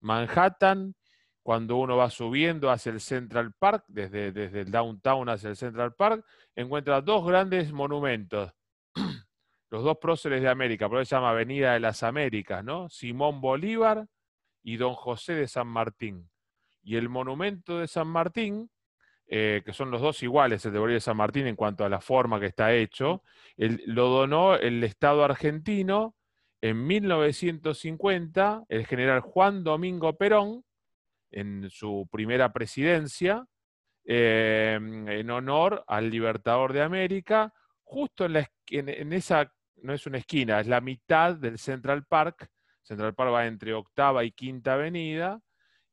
Manhattan, 0.00 0.94
cuando 1.42 1.76
uno 1.76 1.96
va 1.96 2.10
subiendo 2.10 2.70
hacia 2.70 2.92
el 2.92 3.00
Central 3.00 3.52
Park, 3.58 3.84
desde, 3.88 4.32
desde 4.32 4.60
el 4.60 4.70
downtown 4.70 5.28
hacia 5.30 5.48
el 5.48 5.56
Central 5.56 5.94
Park, 5.94 6.24
encuentra 6.54 7.00
dos 7.00 7.26
grandes 7.26 7.72
monumentos 7.72 8.52
los 9.70 9.84
dos 9.84 9.98
próceres 9.98 10.42
de 10.42 10.48
América, 10.48 10.88
por 10.88 11.00
eso 11.00 11.10
se 11.10 11.16
llama 11.16 11.30
Avenida 11.30 11.74
de 11.74 11.80
las 11.80 12.02
Américas, 12.02 12.64
¿no? 12.64 12.88
Simón 12.88 13.40
Bolívar 13.40 14.06
y 14.62 14.76
Don 14.76 14.94
José 14.94 15.34
de 15.34 15.48
San 15.48 15.66
Martín. 15.66 16.28
Y 16.82 16.96
el 16.96 17.08
monumento 17.08 17.78
de 17.78 17.86
San 17.86 18.08
Martín, 18.08 18.70
eh, 19.26 19.62
que 19.64 19.72
son 19.72 19.90
los 19.90 20.00
dos 20.00 20.22
iguales, 20.22 20.64
el 20.64 20.72
de 20.72 20.78
Bolívar 20.78 20.98
y 20.98 21.00
San 21.02 21.16
Martín 21.16 21.46
en 21.46 21.56
cuanto 21.56 21.84
a 21.84 21.88
la 21.88 22.00
forma 22.00 22.40
que 22.40 22.46
está 22.46 22.72
hecho, 22.72 23.22
lo 23.56 24.08
donó 24.08 24.54
el 24.54 24.82
Estado 24.84 25.22
argentino 25.22 26.14
en 26.60 26.86
1950, 26.86 28.64
el 28.68 28.86
general 28.86 29.20
Juan 29.20 29.62
Domingo 29.62 30.16
Perón, 30.16 30.64
en 31.30 31.68
su 31.70 32.08
primera 32.10 32.52
presidencia, 32.52 33.46
eh, 34.04 34.78
en 34.80 35.30
honor 35.30 35.84
al 35.86 36.08
Libertador 36.08 36.72
de 36.72 36.82
América, 36.82 37.52
justo 37.84 38.24
en, 38.24 38.32
la, 38.34 38.50
en, 38.70 39.12
esa 39.12 39.52
no 39.82 39.92
es 39.92 40.06
una 40.06 40.18
esquina, 40.18 40.60
es 40.60 40.66
la 40.66 40.80
mitad 40.80 41.34
del 41.34 41.58
Central 41.58 42.04
Park. 42.06 42.50
Central 42.82 43.14
Park 43.14 43.32
va 43.32 43.46
entre 43.46 43.74
octava 43.74 44.24
y 44.24 44.32
quinta 44.32 44.74
avenida, 44.74 45.40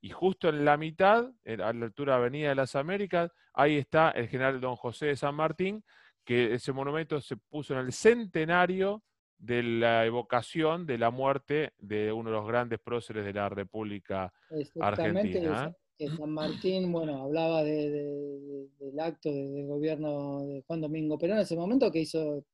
y 0.02 0.10
justo 0.10 0.50
en 0.50 0.64
la 0.64 0.78
mitad, 0.78 1.32
a 1.46 1.74
la 1.74 1.86
altura 1.86 2.14
de 2.14 2.20
Avenida 2.20 2.50
de 2.50 2.56
las 2.56 2.76
Américas, 2.76 3.32
ahí 3.54 3.78
está 3.78 4.12
el 4.12 4.28
general 4.28 4.62
Don 4.62 4.76
José 4.76 5.08
de 5.08 5.16
San 5.16 5.34
Martín, 5.34 5.84
que 6.24 6.54
ese 6.54 6.72
monumento 6.72 7.20
se 7.22 7.38
puso 7.38 7.74
en 7.74 7.80
el 7.80 7.92
centenario 7.92 9.04
de 9.38 9.64
la 9.64 10.06
evocación 10.06 10.86
de 10.86 10.98
la 10.98 11.10
muerte 11.10 11.74
de 11.78 12.12
uno 12.12 12.30
de 12.30 12.36
los 12.36 12.48
grandes 12.48 12.80
próceres 12.80 13.26
de 13.26 13.34
la 13.34 13.50
República 13.50 14.32
Argentina. 14.80 15.74
¿eh? 15.98 16.10
San 16.10 16.30
Martín, 16.30 16.92
bueno, 16.92 17.24
hablaba 17.24 17.64
del 17.64 18.70
acto 19.00 19.32
del 19.32 19.66
gobierno 19.66 20.46
de 20.46 20.62
Juan 20.68 20.82
Domingo 20.82 21.18
Perón 21.18 21.38
en 21.38 21.44
ese 21.44 21.56
momento 21.56 21.92
que 21.92 22.00
hizo 22.00 22.46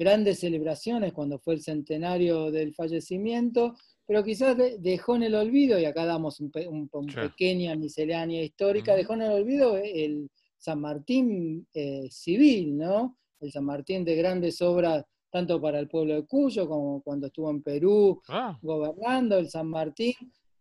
grandes 0.00 0.40
celebraciones 0.40 1.12
cuando 1.12 1.38
fue 1.38 1.52
el 1.52 1.60
centenario 1.60 2.50
del 2.50 2.72
fallecimiento, 2.74 3.74
pero 4.06 4.24
quizás 4.24 4.56
dejó 4.78 5.16
en 5.16 5.24
el 5.24 5.34
olvido, 5.34 5.78
y 5.78 5.84
acá 5.84 6.06
damos 6.06 6.40
un, 6.40 6.50
pequeña 6.50 7.76
miscelánea 7.76 8.42
histórica, 8.42 8.96
dejó 8.96 9.12
en 9.12 9.22
el 9.22 9.32
olvido 9.32 9.76
el 9.76 10.30
San 10.56 10.80
Martín 10.80 11.66
eh, 11.74 12.08
civil, 12.10 12.78
¿no? 12.78 13.18
El 13.40 13.52
San 13.52 13.66
Martín 13.66 14.02
de 14.02 14.16
grandes 14.16 14.62
obras 14.62 15.04
tanto 15.30 15.60
para 15.60 15.78
el 15.78 15.86
pueblo 15.86 16.14
de 16.14 16.26
Cuyo 16.26 16.66
como 16.66 17.02
cuando 17.02 17.26
estuvo 17.26 17.50
en 17.50 17.62
Perú 17.62 18.22
ah. 18.28 18.58
gobernando, 18.62 19.36
el 19.36 19.50
San 19.50 19.68
Martín 19.68 20.14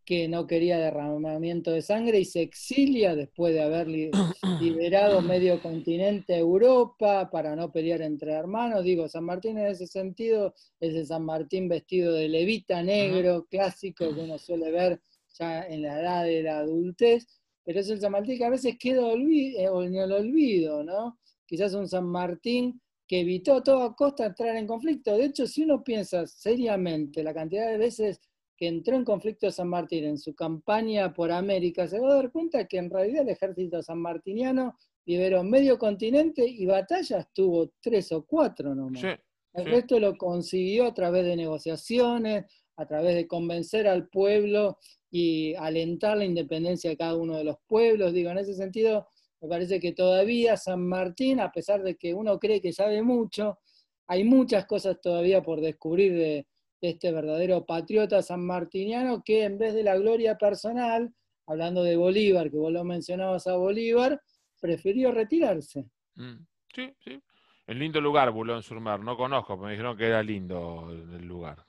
que 0.10 0.28
no 0.28 0.48
quería 0.48 0.80
derramamiento 0.80 1.70
de 1.70 1.84
sangre 1.84 2.20
y 2.20 2.26
se 2.26 2.42
exilia 2.42 3.16
después 3.16 3.54
de 3.54 3.62
haber 3.62 3.88
liberado 4.60 5.22
medio 5.22 5.62
continente 5.62 6.36
Europa 6.36 7.30
para 7.30 7.56
no 7.56 7.72
pelear 7.72 8.02
entre 8.02 8.32
hermanos. 8.32 8.84
Digo, 8.84 9.08
San 9.08 9.26
Martín 9.26 9.60
en 9.60 9.68
ese 9.68 9.86
sentido 9.86 10.56
es 10.80 10.96
el 10.96 11.06
San 11.06 11.24
Martín 11.26 11.70
vestido 11.70 12.12
de 12.14 12.28
levita 12.28 12.82
negro, 12.82 13.46
clásico 13.52 14.12
que 14.12 14.22
uno 14.22 14.40
suele 14.40 14.72
ver 14.72 15.00
ya 15.38 15.68
en 15.68 15.84
la 15.84 16.02
edad 16.02 16.24
de 16.24 16.42
la 16.42 16.58
adultez, 16.58 17.28
pero 17.64 17.80
es 17.80 17.88
el 17.92 18.02
San 18.02 18.12
Martín 18.12 18.40
que 18.40 18.46
a 18.46 18.50
veces 18.50 18.78
queda 18.80 19.14
eh, 19.14 19.70
en 19.72 19.96
el 19.96 20.12
olvido, 20.12 20.84
¿no? 20.84 21.20
Quizás 21.46 21.76
un 21.76 21.88
San 21.88 22.08
Martín 22.08 22.82
que 23.08 23.20
evitó 23.20 23.58
a 23.58 23.64
toda 23.64 23.94
costa 23.94 24.26
entrar 24.26 24.56
en 24.56 24.66
conflicto. 24.66 25.16
De 25.16 25.26
hecho, 25.26 25.46
si 25.46 25.66
uno 25.66 25.84
piensa 25.84 26.26
seriamente 26.26 27.22
la 27.22 27.36
cantidad 27.36 27.70
de 27.70 27.78
veces 27.78 28.20
que 28.60 28.68
entró 28.68 28.98
en 28.98 29.06
conflicto 29.06 29.50
San 29.52 29.70
Martín 29.70 30.04
en 30.04 30.18
su 30.18 30.36
campaña 30.36 31.14
por 31.14 31.32
América, 31.32 31.88
se 31.88 31.98
va 31.98 32.12
a 32.12 32.16
dar 32.16 32.30
cuenta 32.30 32.68
que 32.68 32.78
en 32.78 32.90
realidad 32.90 33.22
el 33.22 33.30
ejército 33.30 33.82
sanmartiniano 33.82 34.76
liberó 35.06 35.46
medio 35.46 35.80
continente 35.80 36.46
y 36.46 36.66
batallas 36.66 37.32
tuvo 37.34 37.72
tres 37.80 38.12
o 38.12 38.26
cuatro 38.26 38.76
nomás. 38.76 39.18
el 39.54 39.66
resto 39.66 39.98
lo 39.98 40.18
consiguió 40.18 40.88
a 40.88 40.94
través 40.94 41.24
de 41.24 41.38
negociaciones, 41.38 42.48
a 42.76 42.86
través 42.86 43.16
de 43.16 43.28
convencer 43.28 43.88
al 43.88 44.10
pueblo 44.10 44.78
y 45.10 45.56
alentar 45.56 46.18
la 46.18 46.26
independencia 46.26 46.90
de 46.90 46.98
cada 46.98 47.16
uno 47.16 47.38
de 47.38 47.46
los 47.46 47.56
pueblos. 47.66 48.12
Digo, 48.12 48.30
en 48.30 48.40
ese 48.40 48.56
sentido, 48.56 49.08
me 49.40 49.48
parece 49.48 49.80
que 49.80 49.94
todavía 49.94 50.58
San 50.58 50.86
Martín, 50.86 51.40
a 51.40 51.50
pesar 51.50 51.82
de 51.82 51.96
que 51.96 52.14
uno 52.14 52.38
cree 52.38 52.60
que 52.60 52.74
sabe 52.74 53.02
mucho, 53.02 53.58
hay 54.06 54.26
muchas 54.26 54.66
cosas 54.66 55.00
todavía 55.02 55.42
por 55.42 55.62
descubrir 55.62 56.14
de, 56.14 56.48
este 56.82 57.12
verdadero 57.12 57.66
patriota 57.66 58.22
sanmartiniano 58.22 59.22
que 59.24 59.44
en 59.44 59.58
vez 59.58 59.74
de 59.74 59.84
la 59.84 59.98
gloria 59.98 60.38
personal, 60.38 61.14
hablando 61.46 61.84
de 61.84 61.96
Bolívar, 61.96 62.50
que 62.50 62.58
vos 62.58 62.72
lo 62.72 62.84
mencionabas 62.84 63.48
a 63.48 63.56
Bolívar, 63.56 64.22
prefirió 64.60 65.12
retirarse. 65.12 65.86
Mm, 66.16 66.46
sí, 66.74 66.94
sí. 67.00 67.22
En 67.68 67.78
lindo 67.78 68.02
lugar, 68.02 68.32
Bulón 68.32 68.64
Surmar. 68.64 69.00
No 69.00 69.16
conozco, 69.16 69.56
pero 69.56 69.66
me 69.66 69.72
dijeron 69.72 69.96
que 69.96 70.08
era 70.08 70.24
lindo 70.24 70.90
el 70.92 71.26
lugar. 71.28 71.64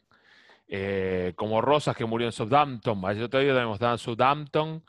Eh, 0.66 1.32
como 1.36 1.60
Rosas 1.60 1.96
que 1.96 2.06
murió 2.06 2.28
en 2.28 2.32
Southampton. 2.32 3.04
Ayer 3.04 3.24
otro 3.24 3.40
día 3.40 3.54
también 3.54 3.90
en 3.90 3.98
Southampton. 3.98 4.82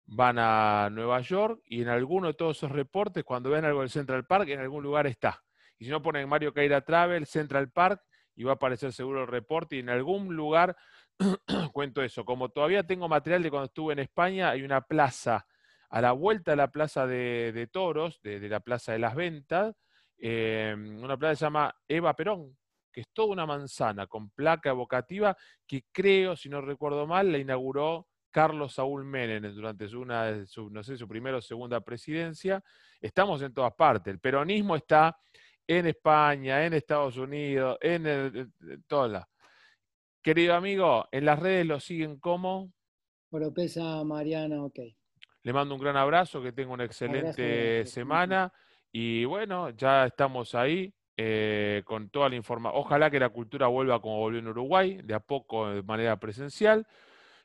van 0.06 0.38
a 0.38 0.88
Nueva 0.90 1.20
York 1.20 1.60
y 1.66 1.82
en 1.82 1.88
alguno 1.88 2.28
de 2.28 2.34
todos 2.34 2.56
esos 2.56 2.72
reportes, 2.72 3.24
cuando 3.24 3.50
ven 3.50 3.64
algo 3.64 3.80
del 3.80 3.90
Central 3.90 4.26
Park, 4.26 4.48
en 4.48 4.60
algún 4.60 4.82
lugar 4.82 5.06
está. 5.06 5.44
Y 5.78 5.84
si 5.84 5.90
no 5.90 6.02
ponen 6.02 6.28
Mario 6.28 6.52
Caira 6.52 6.80
Travel, 6.80 7.26
Central 7.26 7.70
Park, 7.70 8.02
y 8.38 8.44
va 8.44 8.52
a 8.52 8.54
aparecer 8.54 8.92
seguro 8.92 9.22
el 9.22 9.26
reporte 9.26 9.76
y 9.76 9.80
en 9.80 9.90
algún 9.90 10.36
lugar 10.36 10.76
cuento 11.72 12.02
eso. 12.02 12.24
Como 12.24 12.50
todavía 12.50 12.86
tengo 12.86 13.08
material 13.08 13.42
de 13.42 13.50
cuando 13.50 13.66
estuve 13.66 13.94
en 13.94 13.98
España, 13.98 14.50
hay 14.50 14.62
una 14.62 14.82
plaza 14.82 15.46
a 15.90 16.00
la 16.00 16.12
vuelta 16.12 16.52
de 16.52 16.56
la 16.56 16.70
plaza 16.70 17.06
de, 17.06 17.68
toros, 17.72 18.20
de, 18.22 18.48
la 18.48 18.60
plaza 18.60 18.92
de 18.92 19.00
las 19.00 19.16
ventas, 19.16 19.74
eh, 20.18 20.74
una 20.76 21.16
plaza 21.16 21.32
que 21.32 21.36
se 21.36 21.44
llama 21.44 21.74
Eva 21.86 22.14
Perón, 22.14 22.56
que 22.92 23.02
es 23.02 23.08
toda 23.12 23.32
una 23.32 23.46
manzana 23.46 24.06
con 24.06 24.30
placa 24.30 24.70
evocativa 24.70 25.36
que 25.66 25.84
creo, 25.92 26.36
si 26.36 26.48
no 26.48 26.60
recuerdo 26.60 27.06
mal, 27.06 27.30
la 27.30 27.38
inauguró 27.38 28.08
Carlos 28.30 28.74
Saúl 28.74 29.04
Menem 29.04 29.42
durante 29.54 29.88
su, 29.88 30.00
una, 30.00 30.44
su, 30.46 30.70
no 30.70 30.82
sé, 30.82 30.96
su 30.96 31.08
primera 31.08 31.38
o 31.38 31.40
segunda 31.40 31.80
presidencia. 31.80 32.62
Estamos 33.00 33.42
en 33.42 33.52
todas 33.54 33.74
partes. 33.74 34.12
El 34.12 34.20
peronismo 34.20 34.76
está 34.76 35.16
en 35.66 35.86
España, 35.86 36.64
en 36.64 36.74
Estados 36.74 37.16
Unidos, 37.16 37.78
en, 37.80 38.06
el, 38.06 38.52
todas 38.86 39.24
Querido 40.22 40.54
amigo, 40.54 41.08
en 41.12 41.24
las 41.24 41.38
redes 41.38 41.66
lo 41.66 41.78
siguen 41.78 42.18
como. 42.18 42.72
Oropesa 43.30 44.02
Mariana, 44.04 44.64
ok. 44.64 44.80
Le 45.42 45.52
mando 45.52 45.74
un 45.74 45.80
gran 45.80 45.96
abrazo, 45.96 46.42
que 46.42 46.52
tenga 46.52 46.72
una 46.72 46.84
excelente 46.84 47.86
semana. 47.86 48.52
Y 48.92 49.24
bueno, 49.24 49.70
ya 49.70 50.06
estamos 50.06 50.54
ahí 50.54 50.92
eh, 51.16 51.82
con 51.84 52.10
toda 52.10 52.28
la 52.28 52.36
información. 52.36 52.80
Ojalá 52.80 53.10
que 53.10 53.20
la 53.20 53.28
cultura 53.28 53.66
vuelva 53.66 54.00
como 54.00 54.18
volvió 54.18 54.40
en 54.40 54.48
Uruguay, 54.48 55.00
de 55.02 55.14
a 55.14 55.20
poco, 55.20 55.68
de 55.70 55.82
manera 55.82 56.18
presencial 56.18 56.86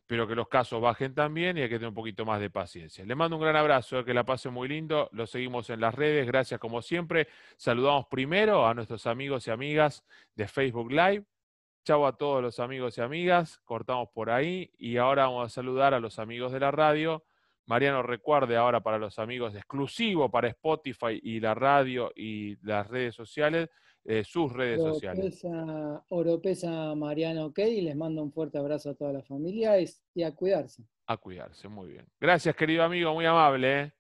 pero 0.06 0.28
que 0.28 0.36
los 0.36 0.48
casos 0.48 0.82
bajen 0.82 1.14
también 1.16 1.58
y 1.58 1.62
hay 1.62 1.70
que 1.70 1.76
tener 1.76 1.90
un 1.90 1.96
poquito 1.96 2.26
más 2.26 2.40
de 2.40 2.50
paciencia. 2.50 3.06
Le 3.06 3.16
mando 3.16 3.38
un 3.38 3.42
gran 3.42 3.56
abrazo, 3.56 4.00
eh, 4.00 4.06
que 4.06 4.14
la 4.14 4.24
pase 4.24 4.50
muy 4.50 4.68
lindo, 4.68 5.10
lo 5.12 5.26
seguimos 5.26 5.70
en 5.70 5.80
las 5.80 5.96
redes, 5.96 6.28
gracias 6.28 6.60
como 6.60 6.82
siempre. 6.82 7.28
Saludamos 7.58 8.08
primero 8.08 8.68
a 8.68 8.74
nuestros 8.74 9.08
amigos 9.08 9.48
y 9.48 9.52
amigas 9.52 10.06
de 10.36 10.48
Facebook 10.48 10.92
Live. 10.92 11.26
Chau 11.86 12.06
a 12.06 12.16
todos 12.16 12.42
los 12.42 12.60
amigos 12.60 12.98
y 12.98 13.02
amigas, 13.02 13.60
cortamos 13.66 14.10
por 14.14 14.30
ahí 14.30 14.72
y 14.78 14.98
ahora 14.98 15.24
vamos 15.24 15.48
a 15.48 15.50
saludar 15.50 15.94
a 15.94 16.00
los 16.00 16.18
amigos 16.20 16.52
de 16.52 16.60
la 16.60 16.72
radio. 16.72 17.26
Mariano, 17.66 18.04
recuerde 18.04 18.58
ahora 18.58 18.82
para 18.82 18.98
los 18.98 19.20
amigos 19.20 19.56
exclusivo 19.56 20.30
para 20.30 20.50
Spotify 20.50 21.20
y 21.22 21.40
la 21.40 21.54
radio 21.54 22.12
y 22.16 22.58
las 22.66 22.88
redes 22.88 23.16
sociales, 23.16 23.70
eh, 24.04 24.24
sus 24.26 24.52
redes 24.52 24.82
sociales. 24.82 25.42
Oropesa 26.10 26.94
Mariano 26.96 27.46
OK, 27.46 27.60
les 27.60 27.96
mando 27.96 28.22
un 28.22 28.32
fuerte 28.32 28.58
abrazo 28.58 28.90
a 28.90 28.96
toda 28.96 29.14
la 29.14 29.24
familia 29.24 29.80
y, 29.80 30.24
a 30.24 30.36
cuidarse. 30.36 30.84
A 31.08 31.18
cuidarse, 31.18 31.68
muy 31.70 31.90
bien. 31.90 32.06
Gracias, 32.20 32.56
querido 32.56 32.84
amigo, 32.84 33.14
muy 33.14 33.26
amable. 33.26 33.82
¿eh? 33.82 33.94